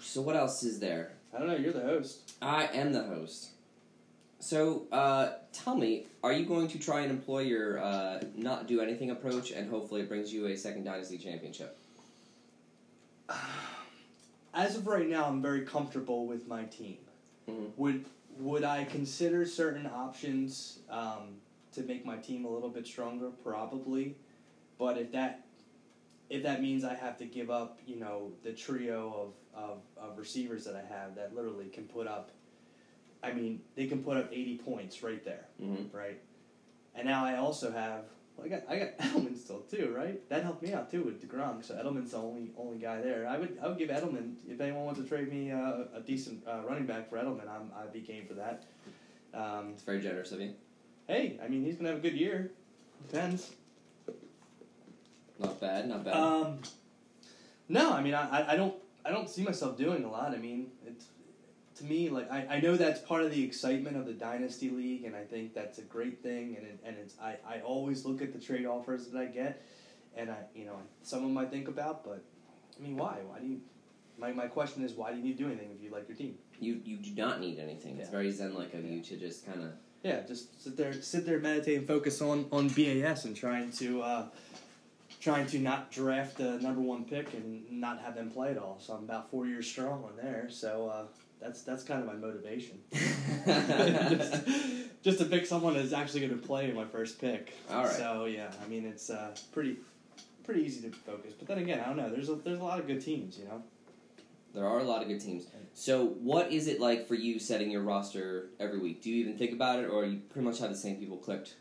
[0.00, 1.12] So what else is there?
[1.34, 1.56] I don't know.
[1.56, 2.34] You're the host.
[2.40, 3.48] I am the host.
[4.44, 8.82] So uh, tell me, are you going to try and employ your uh, not do
[8.82, 11.78] anything approach, and hopefully it brings you a second dynasty championship?
[14.54, 16.98] as of right now, I'm very comfortable with my team.
[17.48, 17.70] Mhm.
[17.78, 18.04] Would
[18.38, 21.36] would I consider certain options um,
[21.72, 23.30] to make my team a little bit stronger?
[23.42, 24.14] Probably,
[24.78, 25.46] but if that
[26.28, 30.18] if that means I have to give up, you know, the trio of, of, of
[30.18, 32.30] receivers that I have that literally can put up,
[33.24, 35.96] I mean, they can put up 80 points right there, Mm-hmm.
[35.96, 36.20] right?
[36.94, 38.04] And now I also have,
[38.36, 40.26] well, I got I got Edelman still too, right?
[40.28, 41.64] That helped me out too with Degrom.
[41.64, 43.26] So Edelman's the only only guy there.
[43.26, 46.42] I would I would give Edelman if anyone wants to trade me uh, a decent
[46.46, 48.64] uh, running back for Edelman, I'm I'd be game for that.
[49.34, 50.52] Um, It's very generous of you.
[51.08, 52.52] hey, I mean he's gonna have a good year.
[53.10, 53.50] Depends.
[55.38, 56.14] Not bad, not bad.
[56.14, 56.58] Um,
[57.68, 60.32] no, I mean, I, I- I don't I don't see myself doing a lot.
[60.32, 61.06] I mean, it's
[61.76, 65.04] to me like I, I know that's part of the excitement of the dynasty league,
[65.04, 66.56] and I think that's a great thing.
[66.56, 69.66] And it, and it's I, I always look at the trade offers that I get,
[70.16, 72.24] and I you know some of them I think about, but
[72.78, 73.18] I mean, why?
[73.26, 73.60] Why do you?
[74.16, 76.16] My, my question is, why do you need to do anything if you like your
[76.16, 76.36] team?
[76.60, 77.98] you you do not need anything.
[77.98, 79.72] It's very zen like of you to just kind of.
[80.02, 84.02] Yeah, just sit there, sit there, meditate, and focus on on BAS and trying to
[84.02, 84.26] uh,
[85.20, 88.78] trying to not draft the number one pick and not have them play at all.
[88.80, 90.48] So I'm about four years strong on there.
[90.50, 91.04] So uh,
[91.44, 92.78] that's that's kind of my motivation.
[93.46, 94.48] just,
[95.02, 97.52] just to pick someone that's actually going to play my first pick.
[97.70, 97.92] All right.
[97.92, 99.76] So yeah, I mean it's uh, pretty
[100.44, 101.34] pretty easy to focus.
[101.38, 102.10] But then again, I don't know.
[102.10, 103.62] There's a, there's a lot of good teams, you know.
[104.54, 105.46] There are a lot of good teams.
[105.74, 109.02] So, what is it like for you setting your roster every week?
[109.02, 111.56] Do you even think about it, or you pretty much have the same people clicked?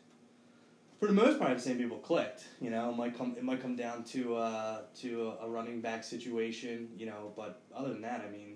[0.99, 2.45] For the most part, I've seen people clicked.
[2.61, 5.81] You know, it might come it might come down to uh, to a, a running
[5.81, 6.89] back situation.
[6.95, 8.55] You know, but other than that, I mean, you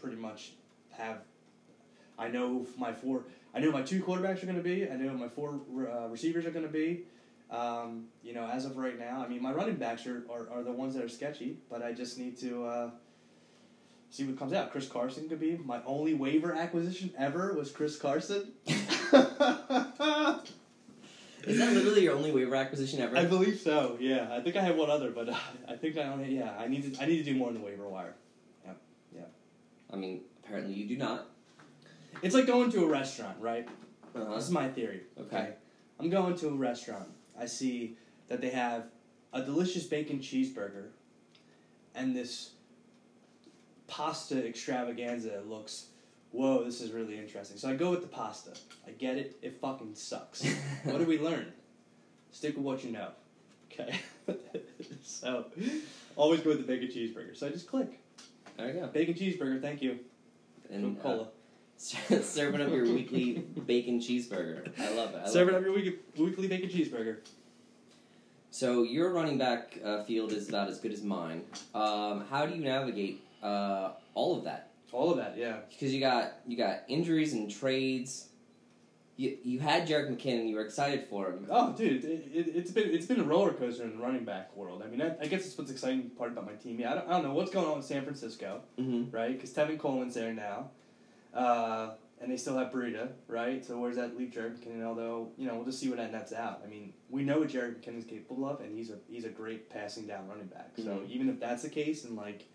[0.00, 0.52] pretty much
[0.92, 1.18] have.
[2.18, 3.24] I know my four.
[3.54, 4.88] I know my two quarterbacks are going to be.
[4.88, 7.04] I know my four uh, receivers are going to be.
[7.50, 10.62] Um, you know, as of right now, I mean, my running backs are, are, are
[10.62, 12.90] the ones that are sketchy, but I just need to uh,
[14.10, 14.70] see what comes out.
[14.70, 18.52] Chris Carson could be my only waiver acquisition ever was Chris Carson.
[21.44, 23.16] Is that literally your only waiver acquisition ever?
[23.16, 23.96] I believe so.
[23.98, 25.34] Yeah, I think I have one other, but uh,
[25.68, 26.36] I think I only.
[26.36, 27.02] Yeah, I need to.
[27.02, 28.14] I need to do more in the waiver wire.
[29.92, 31.26] I mean, apparently you do not.
[32.22, 33.68] It's like going to a restaurant, right?
[34.14, 34.34] Uh-huh.
[34.34, 35.02] This is my theory.
[35.18, 35.54] Okay.
[35.98, 37.08] I'm going to a restaurant.
[37.38, 37.96] I see
[38.28, 38.84] that they have
[39.32, 40.88] a delicious bacon cheeseburger
[41.94, 42.50] and this
[43.86, 45.86] pasta extravaganza looks,
[46.30, 47.56] whoa, this is really interesting.
[47.56, 48.52] So I go with the pasta.
[48.86, 49.36] I get it.
[49.42, 50.44] It fucking sucks.
[50.84, 51.52] what do we learn?
[52.32, 53.08] Stick with what you know.
[53.72, 53.98] Okay.
[55.02, 55.46] so
[56.16, 57.36] always go with the bacon cheeseburger.
[57.36, 58.00] So I just click.
[58.60, 58.86] There you go.
[58.88, 59.98] Bacon cheeseburger, thank you.
[60.70, 61.28] And uh, Coca-Cola.
[62.22, 64.70] serving up your weekly bacon cheeseburger.
[64.78, 65.22] I love it.
[65.24, 67.18] I Serve it love up your week- weekly bacon cheeseburger.
[68.50, 71.42] So your running back uh, field is about as good as mine.
[71.74, 74.70] Um, how do you navigate uh, all of that?
[74.92, 75.58] All of that, yeah.
[75.70, 78.26] Because you got you got injuries and trades.
[79.20, 80.48] You you had Jerick McKinnon.
[80.48, 81.46] You were excited for him.
[81.50, 84.56] Oh, dude, it, it, it's been it's been a roller coaster in the running back
[84.56, 84.82] world.
[84.82, 86.80] I mean, I, I guess that's what's exciting part about my team.
[86.80, 89.14] Yeah, I don't, I don't know what's going on with San Francisco, Mm-hmm.
[89.14, 89.32] right?
[89.34, 90.70] Because Tevin Coleman's there now,
[91.34, 91.90] uh,
[92.22, 93.62] and they still have Breida, right?
[93.62, 94.84] So where's that leave Jared McKinnon?
[94.84, 96.62] Although you know, we'll just see what that nets out.
[96.64, 99.68] I mean, we know what Jared McKinnon's capable of, and he's a he's a great
[99.68, 100.70] passing down running back.
[100.78, 101.10] So Mhm.
[101.10, 102.46] even if that's the case, and like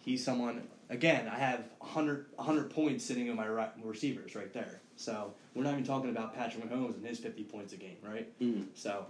[0.00, 4.80] he's someone again, I have 100, 100 points sitting in my right, receivers right there.
[4.96, 8.28] So we're not even talking about Patrick Mahomes and his fifty points a game, right?
[8.40, 8.62] Mm-hmm.
[8.74, 9.06] So,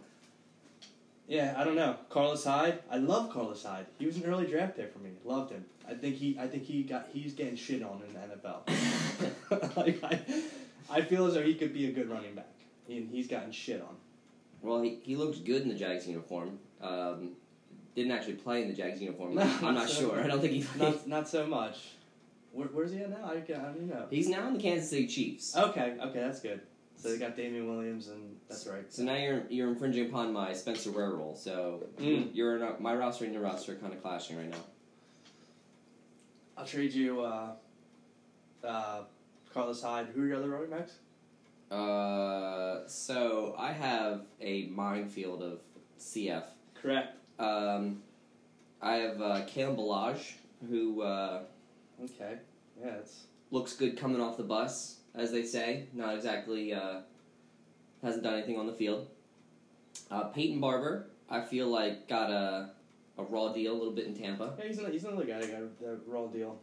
[1.29, 1.97] yeah, I don't know.
[2.09, 3.87] Carlos Hyde, I love Carlos Hyde.
[3.99, 5.11] He was an early draft pick for me.
[5.25, 5.64] Loved him.
[5.88, 9.77] I think he, I think he got, he's getting shit on in the NFL.
[9.77, 10.21] like I,
[10.90, 12.47] I feel as though he could be a good running back.
[12.87, 13.97] He, he's gotten shit on.
[14.62, 16.59] Well, he, he looked good in the Jags uniform.
[16.81, 17.33] Um,
[17.95, 19.35] didn't actually play in the Jags uniform.
[19.35, 20.21] No, I'm not so- sure.
[20.23, 20.79] I don't think he.
[20.79, 21.79] Not, not so much.
[22.53, 23.25] Where, where's he at now?
[23.25, 24.07] I, I don't even know.
[24.11, 25.57] He's now in the Kansas City Chiefs.
[25.57, 26.61] Okay, okay, that's good.
[26.97, 28.85] So they got Damien Williams, and that's right.
[28.93, 31.35] So now you're you're infringing upon my Spencer Ware rule.
[31.35, 32.29] So Mm.
[32.33, 34.59] you're in a, my roster and your roster are kind of clashing right now.
[36.57, 37.53] I'll trade you uh,
[38.62, 39.01] uh,
[39.53, 40.09] Carlos Hyde.
[40.15, 40.93] Who are your other running backs?
[41.71, 45.61] Uh, so I have a minefield of
[45.99, 46.45] CF.
[46.81, 47.17] Correct.
[47.41, 48.03] Um,
[48.81, 50.35] I have uh, Caleb Ballage,
[50.69, 51.43] who uh,
[52.02, 52.38] Okay.
[52.81, 55.87] Yeah, it's looks good coming off the bus, as they say.
[55.92, 57.00] Not exactly uh,
[58.02, 59.09] hasn't done anything on the field.
[60.11, 62.70] Uh, Peyton Barber, I feel like got a
[63.18, 64.55] a raw deal a little bit in Tampa.
[64.59, 64.66] yeah.
[64.66, 66.59] He's another, he's another guy that got a, a raw deal.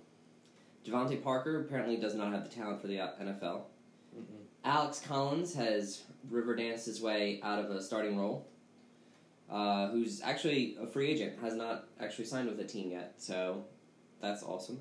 [0.85, 3.61] DeVante Parker apparently does not have the talent for the uh, NFL.
[4.17, 4.23] Mm-mm.
[4.63, 8.47] Alex Collins has river danced his way out of a starting role.
[9.49, 13.15] Uh, who's actually a free agent, has not actually signed with a team yet.
[13.17, 13.63] So
[14.21, 14.79] that's awesome.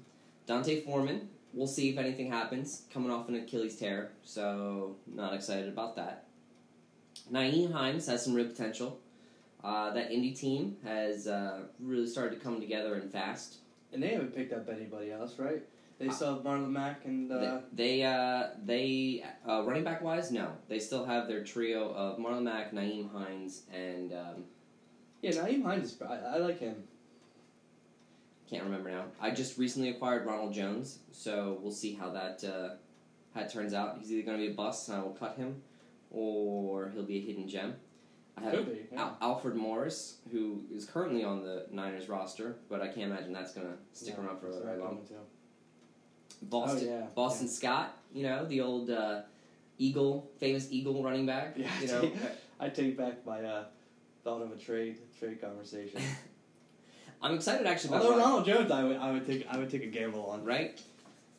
[0.49, 2.85] D'Onta Foreman, we'll see if anything happens.
[2.93, 6.25] Coming off an Achilles tear, so not excited about that.
[7.31, 8.99] Nyheim Hines has some real potential.
[9.63, 13.57] Uh, that Indy team has uh, really started to come together and fast.
[13.93, 15.63] And they haven't picked up anybody else, right?
[15.99, 20.31] They still have Marlon Mack and uh, They, they, uh, they uh, running back wise,
[20.31, 24.45] no, they still have their trio of Marlon Mack, Nyheim Hines, and um,
[25.21, 26.01] yeah, Nyheim Hines.
[26.01, 26.85] I, I like him.
[28.49, 29.05] Can't remember now.
[29.21, 32.75] I just recently acquired Ronald Jones, so we'll see how that uh,
[33.35, 33.99] how it turns out.
[33.99, 35.63] He's either going to be a bust, and I will cut him,
[36.11, 37.75] or he'll be a hidden gem.
[38.37, 38.87] I have Could be.
[38.93, 39.01] Yeah.
[39.03, 43.53] Al- Alfred Morris, who is currently on the Niners roster, but I can't imagine that's
[43.53, 45.01] going to stick No, around for very long.
[46.43, 49.23] Boston, Oh, yeah, Boston Scott, you know the old uh,
[49.77, 51.55] Eagle, famous Eagle running back.
[51.57, 52.11] Yeah, you know.
[52.61, 53.65] I take back my uh,
[54.25, 56.01] thought of a trade trade conversation.
[57.23, 59.71] I'm excited actually about Although Ron- Ronald Jones, I would I would take I would
[59.71, 60.45] take a gamble on.
[60.45, 60.81] right.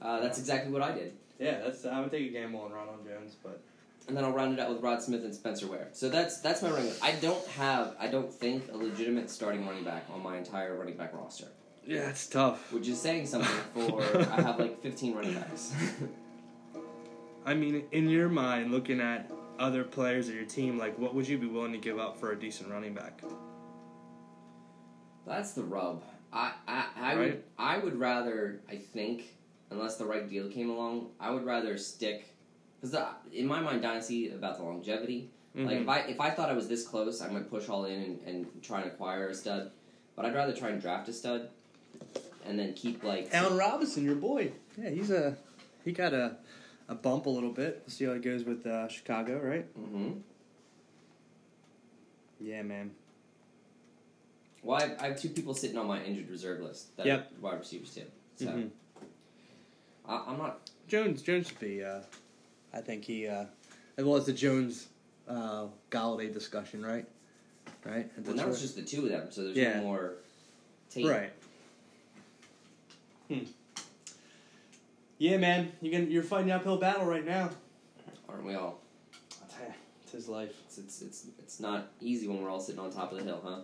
[0.02, 3.06] Uh, that's exactly what I did, Yeah, that's I would take a gamble on Ronald
[3.06, 3.62] Jones, but
[4.08, 5.90] and then I'll round it out with Rod Smith and Spencer Ware.
[5.92, 6.94] So that's that's my running.
[7.02, 10.96] I don't have, I don't think a legitimate starting running back on my entire running
[10.96, 11.48] back roster,
[11.86, 12.72] yeah, it's tough.
[12.72, 15.74] which is saying something for I have like 15 running backs.
[17.46, 21.28] I mean, in your mind, looking at other players of your team, like what would
[21.28, 23.22] you be willing to give up for a decent running back?
[25.26, 26.04] That's the rub.
[26.32, 29.36] I I, I would I would rather I think
[29.72, 32.36] unless the right deal came along, I would rather stick
[32.80, 32.96] because
[33.34, 35.30] in my mind dynasty about the longevity.
[35.56, 38.02] Like if I if I thought I was this close, I might push all in
[38.02, 39.72] and, and try and acquire a stud.
[40.16, 41.50] But I'd rather try and draft a stud
[42.46, 44.52] and then keep like Allen Robinson, your boy.
[44.78, 45.36] Yeah, he's a
[45.84, 46.38] he got a
[46.88, 47.84] a bump a little bit.
[47.86, 49.66] We'll see how it goes with uh, Chicago, right?
[49.78, 50.20] Mm-hmm.
[52.40, 52.92] Yeah, man.
[54.70, 56.96] Well, I, I have two people sitting on my injured reserve list.
[56.96, 57.32] That Yep.
[57.32, 58.04] are wide receivers too.
[58.36, 58.70] So Mhm.
[60.06, 60.70] I, I'm not.
[60.88, 61.84] Jones Jones should be.
[61.84, 62.02] Uh,
[62.72, 63.26] I think he.
[63.28, 63.46] Uh,
[63.98, 64.90] as well as the Jones
[65.28, 67.08] uh, Golladay discussion, right?
[67.84, 68.12] Right.
[68.24, 69.78] Well, now it's just the two of them, so there's Yeah.
[69.80, 70.14] no more.
[70.92, 71.08] Tape.
[71.08, 71.34] right.
[73.28, 73.46] Hmm.
[75.18, 77.50] Yeah, man, you are you're fighting uphill battle right now.
[78.28, 78.82] Aren't we all?
[80.04, 80.54] It's his life.
[80.68, 83.42] It's, it's it's it's not easy when we're all sitting on top of the hill,
[83.44, 83.62] huh?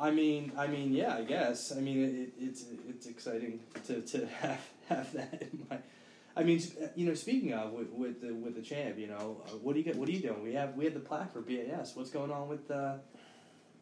[0.00, 1.72] I mean, I mean, yeah, I guess.
[1.76, 5.78] I mean, it, it's it's exciting to, to have have that in my.
[6.36, 6.62] I mean,
[6.94, 9.78] you know, speaking of with with the with the champ, you know, uh, what do
[9.78, 9.96] you get?
[9.96, 10.42] What are you doing?
[10.42, 11.94] We have we have the plaque for BAS.
[11.94, 12.94] What's going on with uh,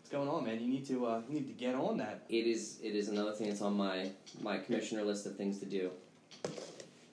[0.00, 0.60] what's going on, man?
[0.60, 2.24] You need to uh, you need to get on that.
[2.28, 4.10] It is it is another thing that's on my
[4.42, 5.90] my commissioner list of things to do.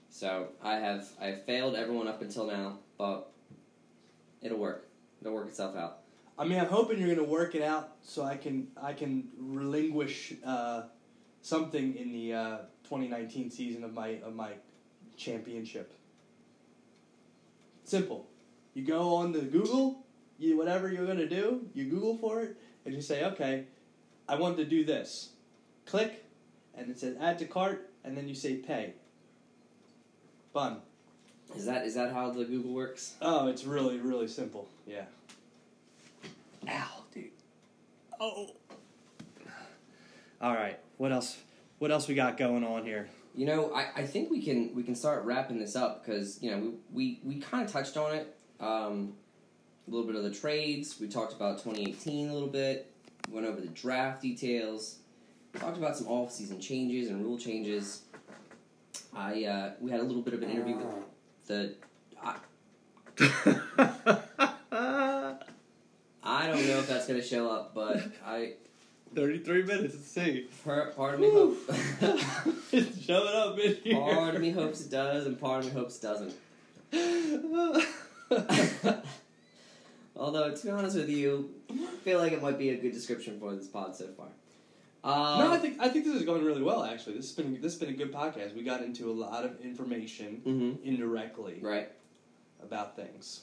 [0.10, 3.32] So I have I have failed everyone up until now, but
[4.42, 4.88] it'll work.
[5.22, 6.00] It'll work itself out.
[6.38, 9.30] I mean, I'm hoping you're going to work it out so I can I can
[9.38, 10.84] relinquish uh,
[11.42, 14.52] something in the uh, 2019 season of my of my
[15.16, 15.94] championship.
[17.84, 18.28] Simple.
[18.74, 20.04] You go on the Google,
[20.38, 23.66] you whatever you're going to do, you Google for it, and you say, okay,
[24.28, 25.30] I want to do this.
[25.86, 26.26] Click,
[26.76, 28.94] and it says add to cart, and then you say pay.
[30.52, 30.78] Fun.
[31.56, 33.14] Is that is that how the Google works?
[33.22, 34.68] Oh, it's really really simple.
[34.86, 35.06] Yeah.
[36.70, 37.26] Ow, dude.
[38.20, 38.50] Oh.
[40.42, 40.80] All right.
[40.98, 41.38] What else?
[41.80, 43.10] What else we got going on here?
[43.36, 46.52] You know, I, I think we can we can start wrapping this up because you
[46.52, 48.36] know we we, we kind of touched on it.
[48.60, 49.14] Um,
[49.88, 50.96] a little bit of the trades.
[51.00, 52.92] We talked about 2018 a little bit.
[53.30, 54.98] Went over the draft details.
[55.60, 58.04] Talked about some off season changes and rule changes.
[59.14, 61.76] I uh, we had a little bit of an interview with the.
[62.24, 62.36] I,
[63.20, 63.30] I
[63.86, 64.22] don't know
[66.86, 68.54] if that's gonna show up, but I
[69.14, 69.96] Thirty-three minutes.
[69.96, 70.48] Let's see.
[70.64, 71.58] per, part of me hope.
[73.02, 74.00] Show it up in here.
[74.00, 76.34] part of me hopes it does, and part of me hopes it doesn't.
[80.18, 83.40] Although, to be honest with you, I feel like it might be a good description
[83.40, 84.28] for this pod so far.
[85.04, 86.84] Um, no, I think I think this is going really well.
[86.84, 88.54] Actually, this has been this has been a good podcast.
[88.54, 91.90] We got into a lot of information mhm, indirectly right.
[92.62, 93.42] about things.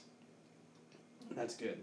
[1.30, 1.78] That's good.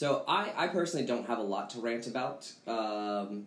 [0.00, 2.50] So I, I personally don't have a lot to rant about.
[2.66, 3.44] Um,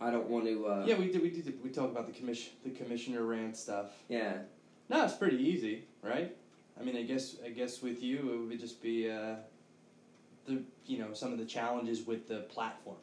[0.00, 0.66] I don't want to.
[0.66, 1.20] Uh, Yeah, we did.
[1.20, 1.62] We did.
[1.62, 3.90] We talked about the commission, the commissioner rant stuff.
[4.08, 4.38] yeah.
[4.88, 6.34] No, it's pretty easy, right?
[6.80, 9.34] I mean, I guess I guess with you it would just be uh,
[10.46, 12.96] the you know some of the challenges with the platform,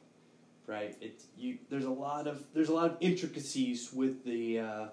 [0.65, 0.97] right?
[0.99, 4.85] It you there's a lot of there's a lot of intricacies with the uh,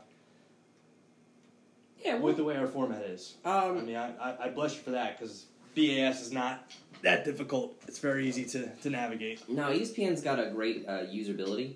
[2.04, 2.16] Yeah.
[2.16, 3.36] Well, with the way our format is.
[3.42, 6.70] I um, mean, I, I, I bless you for that because BAS is not
[7.02, 7.74] that difficult.
[7.88, 9.48] It's very easy to, to navigate.
[9.48, 11.74] now ESPN's got a great uh, usability.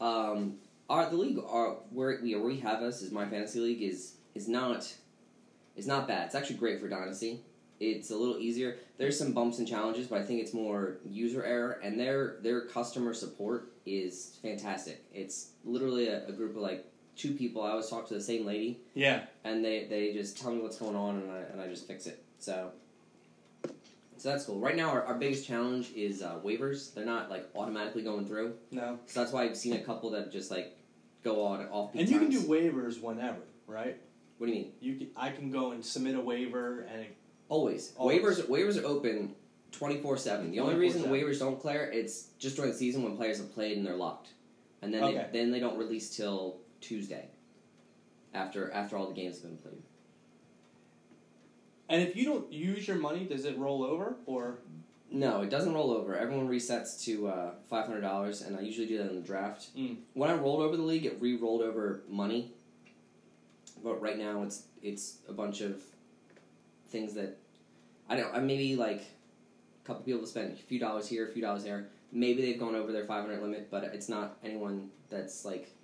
[0.00, 0.54] Um,
[0.88, 4.14] our the league our where we where we have us is my fantasy league is
[4.34, 4.92] is not
[5.76, 6.26] is not bad.
[6.26, 7.40] It's actually great for dynasty.
[7.78, 8.76] It's a little easier.
[8.98, 12.62] There's some bumps and challenges, but I think it's more user error and their their
[12.66, 15.02] customer support is fantastic.
[15.14, 16.84] It's literally a, a group of like
[17.16, 17.62] two people.
[17.62, 19.22] I always talk to the same lady, Yeah.
[19.44, 22.06] and they, they just tell me what's going on, and I, and I just fix
[22.06, 22.22] it.
[22.38, 22.70] So,
[24.20, 24.58] so that's cool.
[24.58, 26.92] Right now, our, our biggest challenge is uh, waivers.
[26.92, 28.98] They're not like automatically going through, No.
[29.06, 30.76] so that's why I've seen a couple that just like
[31.24, 31.90] go on off.
[31.94, 33.96] And you can do waivers whenever, right?
[34.38, 34.72] What do you mean?
[34.80, 37.16] You can, I can go and submit a waiver and it,
[37.48, 37.92] Always.
[37.96, 38.20] Always.
[38.22, 38.42] waivers.
[38.46, 39.34] Waivers are open
[39.72, 40.50] twenty four seven.
[40.50, 43.76] The only reason waivers don't clear it's just during the season when players have played
[43.76, 44.28] and they're locked,
[44.82, 45.26] and then Okay.
[45.32, 47.28] they, then they don't release till Tuesday.
[48.32, 49.82] After after all the games have been played.
[51.90, 54.60] And if you don't use your money, does it roll over or
[55.10, 56.16] No, it doesn't roll over.
[56.16, 59.76] Everyone resets to uh, five hundred dollars, and I usually do that in the draft.
[59.76, 59.96] Mm.
[60.14, 62.52] When I rolled over the league, it re-rolled over money,
[63.82, 65.82] but right now it's it's a bunch of
[66.88, 67.36] things that
[68.08, 68.32] I don't.
[68.34, 69.02] I maybe like
[69.82, 71.88] a couple people spent a few dollars here, a few dollars there.
[72.12, 75.74] Maybe they've gone over their five hundred limit, but it's not anyone that's like.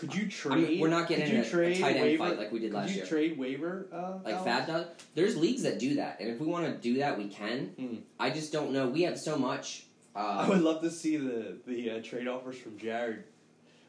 [0.00, 0.68] Could you I trade?
[0.68, 2.58] mean, we're not getting could you a, trade a tight end waiver, fight like we
[2.58, 3.06] did could last you year.
[3.06, 3.86] trade waiver?
[3.92, 4.38] Uh, like?
[4.44, 4.86] FAAB does.
[5.14, 7.74] There's leagues that do that, and if we want to do that, we can.
[7.78, 8.00] Mm.
[8.18, 8.88] I just don't know.
[8.88, 9.84] We have so much.
[10.16, 13.24] I Uh, would love to see the the uh, trade offers from Jared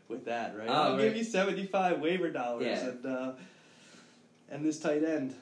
[0.09, 0.55] with that.
[0.57, 0.67] Right?
[0.69, 1.03] Oh, I'll right.
[1.05, 2.87] give you seventy five waiver dollars Yeah.
[2.89, 3.31] and uh,
[4.49, 5.33] and this tight end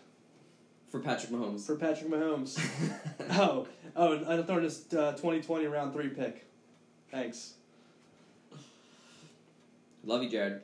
[0.89, 1.65] for Patrick Mahomes.
[1.65, 2.59] for Patrick Mahomes.
[3.31, 6.45] oh, oh, and I'm throwing this uh, 2020 round three pick.
[7.11, 7.53] Thanks.
[10.03, 10.61] Love you, Jared.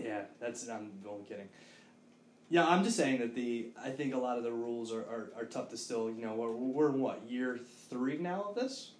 [0.00, 1.48] Yeah, that's I'm only kidding.
[2.50, 5.32] Yeah, I'm just saying that the I think a lot of the rules are, are,
[5.36, 7.58] are tough to still you know we're, we're in what year
[7.90, 8.92] three now of this.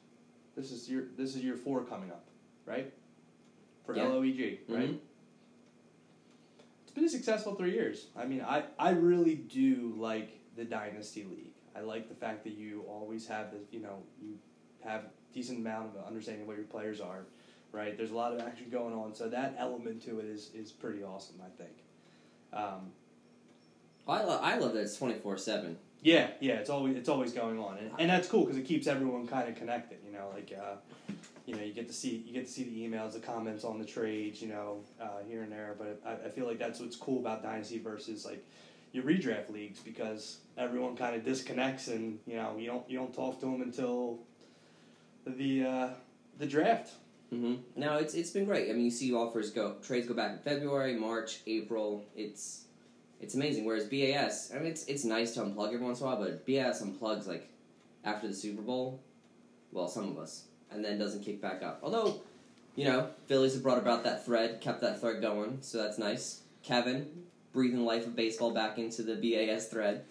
[0.57, 2.27] This is year this is year four coming up,
[2.67, 2.93] right?
[3.85, 4.05] For Yeah.
[4.05, 4.91] LOEG, right?
[4.93, 4.99] Mhm.
[6.85, 8.07] It's been a successful three years.
[8.17, 11.53] I mean, I I really do like the dynasty league.
[11.77, 14.39] I like the fact that you always have the you know you
[14.85, 15.03] have
[15.33, 17.27] decent amount of understanding of what your players are,
[17.75, 17.97] right?
[17.97, 21.03] There's a lot of action going on, so that element to it is is pretty
[21.03, 21.37] awesome.
[21.45, 21.77] I think.
[22.53, 22.93] Um,
[24.07, 24.41] I love.
[24.43, 25.77] I love that it's twenty four seven.
[26.03, 28.87] yeah, yeah, it's always it's always going on, and, and that's cool because it keeps
[28.87, 29.99] everyone kind of connected.
[30.07, 30.77] You know, like uh,
[31.47, 33.79] you know, you get to see you get to see the emails, the comments on
[33.79, 35.75] the trades, you know, uh, here and there.
[35.79, 38.45] But I, I feel like that's what's cool about dynasty versus like
[38.93, 43.15] your redraft leagues because everyone kind of disconnects, and you know, you don't you don't
[43.15, 44.21] talk to them until
[45.27, 45.89] the uh,
[46.39, 46.93] the draft.
[47.35, 47.81] Mm-hmm.
[47.81, 48.71] No, it's it's been great.
[48.71, 52.05] I mean, you see offers go trades go back in February, March, April.
[52.17, 52.65] It's
[53.21, 53.65] it's amazing.
[53.65, 56.47] Whereas BAS, I mean, it's it's nice to unplug every once in a while, but
[56.47, 57.49] BAS unplugs like
[58.05, 59.01] after the Super Bowl.
[59.73, 61.81] Well, some of us, and then doesn't kick back up.
[61.83, 62.21] Although,
[62.77, 66.43] you know, Phillies have brought about that thread, kept that thread going, so that's nice.
[66.63, 67.09] Kevin
[67.53, 70.05] breathing life of baseball back into the BAS thread.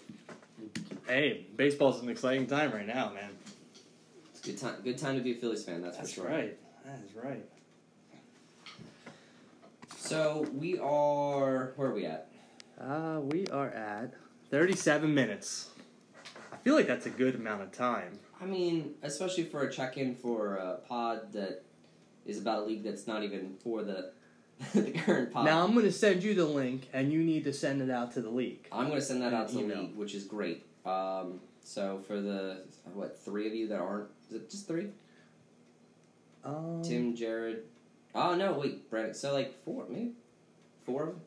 [1.07, 3.29] Hey, baseball's an exciting time right now, man.
[4.31, 4.75] It's a good time.
[4.83, 5.81] Good time to be a Phillies fan.
[5.81, 6.29] That's, That's for sure.
[6.29, 6.57] right.
[6.85, 7.45] That is right.
[9.97, 11.73] So we are.
[11.75, 12.29] Where are we at?
[12.79, 14.13] Uh, we are at
[14.51, 15.69] 37 minutes.
[16.51, 18.19] I feel like that's a good amount of time.
[18.41, 21.63] I mean, especially for a check-in for a pod that
[22.25, 24.11] is about a league that's not even for the
[24.73, 25.45] the current pod.
[25.45, 28.13] Now, I'm going to send you the link, and you need to send it out
[28.13, 28.67] to the league.
[28.71, 29.81] I'm going to send that out to the Email.
[29.81, 30.65] league, which is great.
[30.85, 34.89] Um, so for the what three of you that aren't, is it just three?
[36.43, 37.63] Um, Tim, Jared.
[38.15, 39.13] Oh no, wait, Brandon.
[39.13, 40.11] So like four, maybe
[40.85, 41.21] four of them.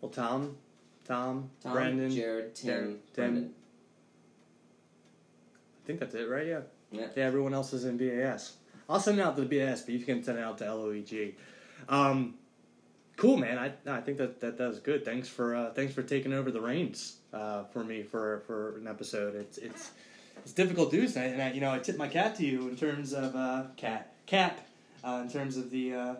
[0.00, 0.56] Well, Tom,
[1.04, 2.10] Tom, Tom, Brandon.
[2.10, 3.50] Jared, Tim, Tim.
[5.82, 6.46] I think that's it, right?
[6.46, 6.60] Yeah.
[6.90, 7.06] Yeah.
[7.16, 8.54] Yeah, everyone else is in BAS.
[8.88, 11.34] I'll send it out to the BAS, but you can send it out to LOEG.
[11.88, 12.34] Um,
[13.16, 13.58] cool, man.
[13.58, 15.04] I I think that that does good.
[15.04, 18.86] Thanks for uh, thanks for taking over the reins uh, for me for for an
[18.86, 19.34] episode.
[19.34, 19.92] It's it's
[20.38, 22.76] it's difficult and I, and I you know I tip my cat to you in
[22.76, 24.60] terms of uh, cat cap
[25.04, 26.14] uh, in terms of the uh,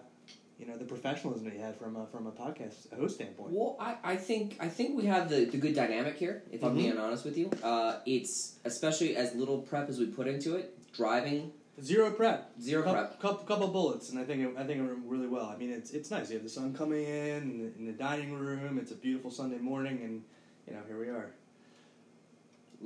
[0.58, 3.50] you know the professionalism that you had from a, from a podcast host standpoint.
[3.50, 6.42] Well, I, I think I think we have the, the good dynamic here.
[6.50, 10.28] If I'm being honest with you, uh, it's especially as little prep as we put
[10.28, 10.78] into it.
[10.94, 11.52] Driving
[11.82, 12.52] Zero prep.
[12.60, 13.20] zero couple, prep.
[13.20, 15.46] Couple, couple bullets, and I think it, I think it went really well.
[15.46, 16.28] I mean, it's it's nice.
[16.28, 18.78] You have the sun coming in in the, in the dining room.
[18.78, 20.22] It's a beautiful Sunday morning, and
[20.68, 21.32] you know here we are.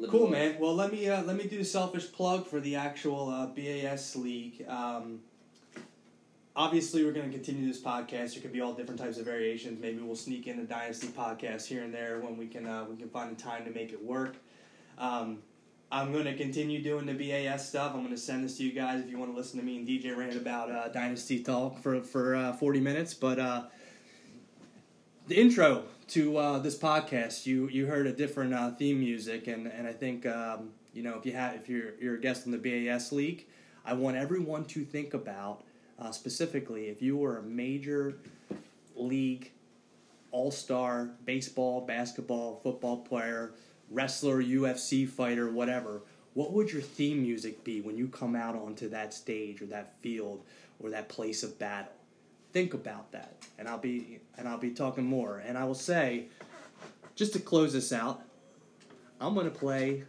[0.09, 0.30] Cool, life.
[0.30, 0.57] man.
[0.61, 4.14] Well, let me uh, let me do a selfish plug for the actual uh, BAS
[4.16, 4.64] league.
[4.68, 5.20] Um,
[6.55, 8.34] obviously, we're going to continue this podcast.
[8.34, 9.80] There could be all different types of variations.
[9.80, 12.97] Maybe we'll sneak in a dynasty podcast here and there when we can uh, we
[12.97, 14.36] can find the time to make it work.
[14.99, 15.38] Um,
[15.90, 17.92] I'm going to continue doing the BAS stuff.
[17.94, 19.76] I'm going to send this to you guys if you want to listen to me
[19.76, 23.14] and DJ rant about uh, Dynasty Talk for, for uh, 40 minutes.
[23.14, 23.62] But uh,
[25.27, 29.66] the intro to uh, this podcast, you you heard a different uh, theme music, and,
[29.66, 32.53] and I think um, you know if you have if you're you're a guest on
[32.53, 33.47] the BAS league,
[33.85, 35.64] I want everyone to think about
[35.99, 38.18] uh, specifically if you were a major
[38.95, 39.51] league
[40.31, 43.53] all star baseball, basketball, football player
[43.91, 46.03] wrestler, UFC fighter, whatever,
[46.35, 49.95] what would your theme music be when you come out onto that stage or that
[50.03, 50.45] field
[50.81, 51.93] or that place of battle?
[52.57, 55.42] Think about that, and I'll be and I'll be talking more.
[55.46, 56.28] And I will say,
[57.14, 58.22] just to close this out,
[59.20, 60.04] I'm gonna play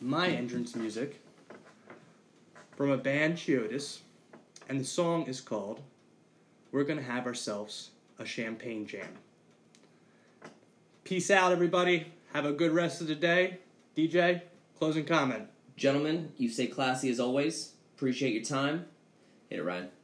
[0.00, 1.20] my entrance music
[2.76, 3.98] from a band Chiotis,
[4.68, 5.80] and the song is called
[6.70, 9.18] "We're Gonna Have Ourselves a Champagne Jam."
[11.02, 12.12] Peace out, everybody.
[12.32, 13.58] Have a good rest of the day.
[13.96, 14.42] DJ,
[14.78, 15.48] closing comment.
[15.76, 17.72] Gentlemen, you stay classy as always.
[17.96, 18.86] Appreciate your time.
[19.50, 19.95] Hit it, Ryan.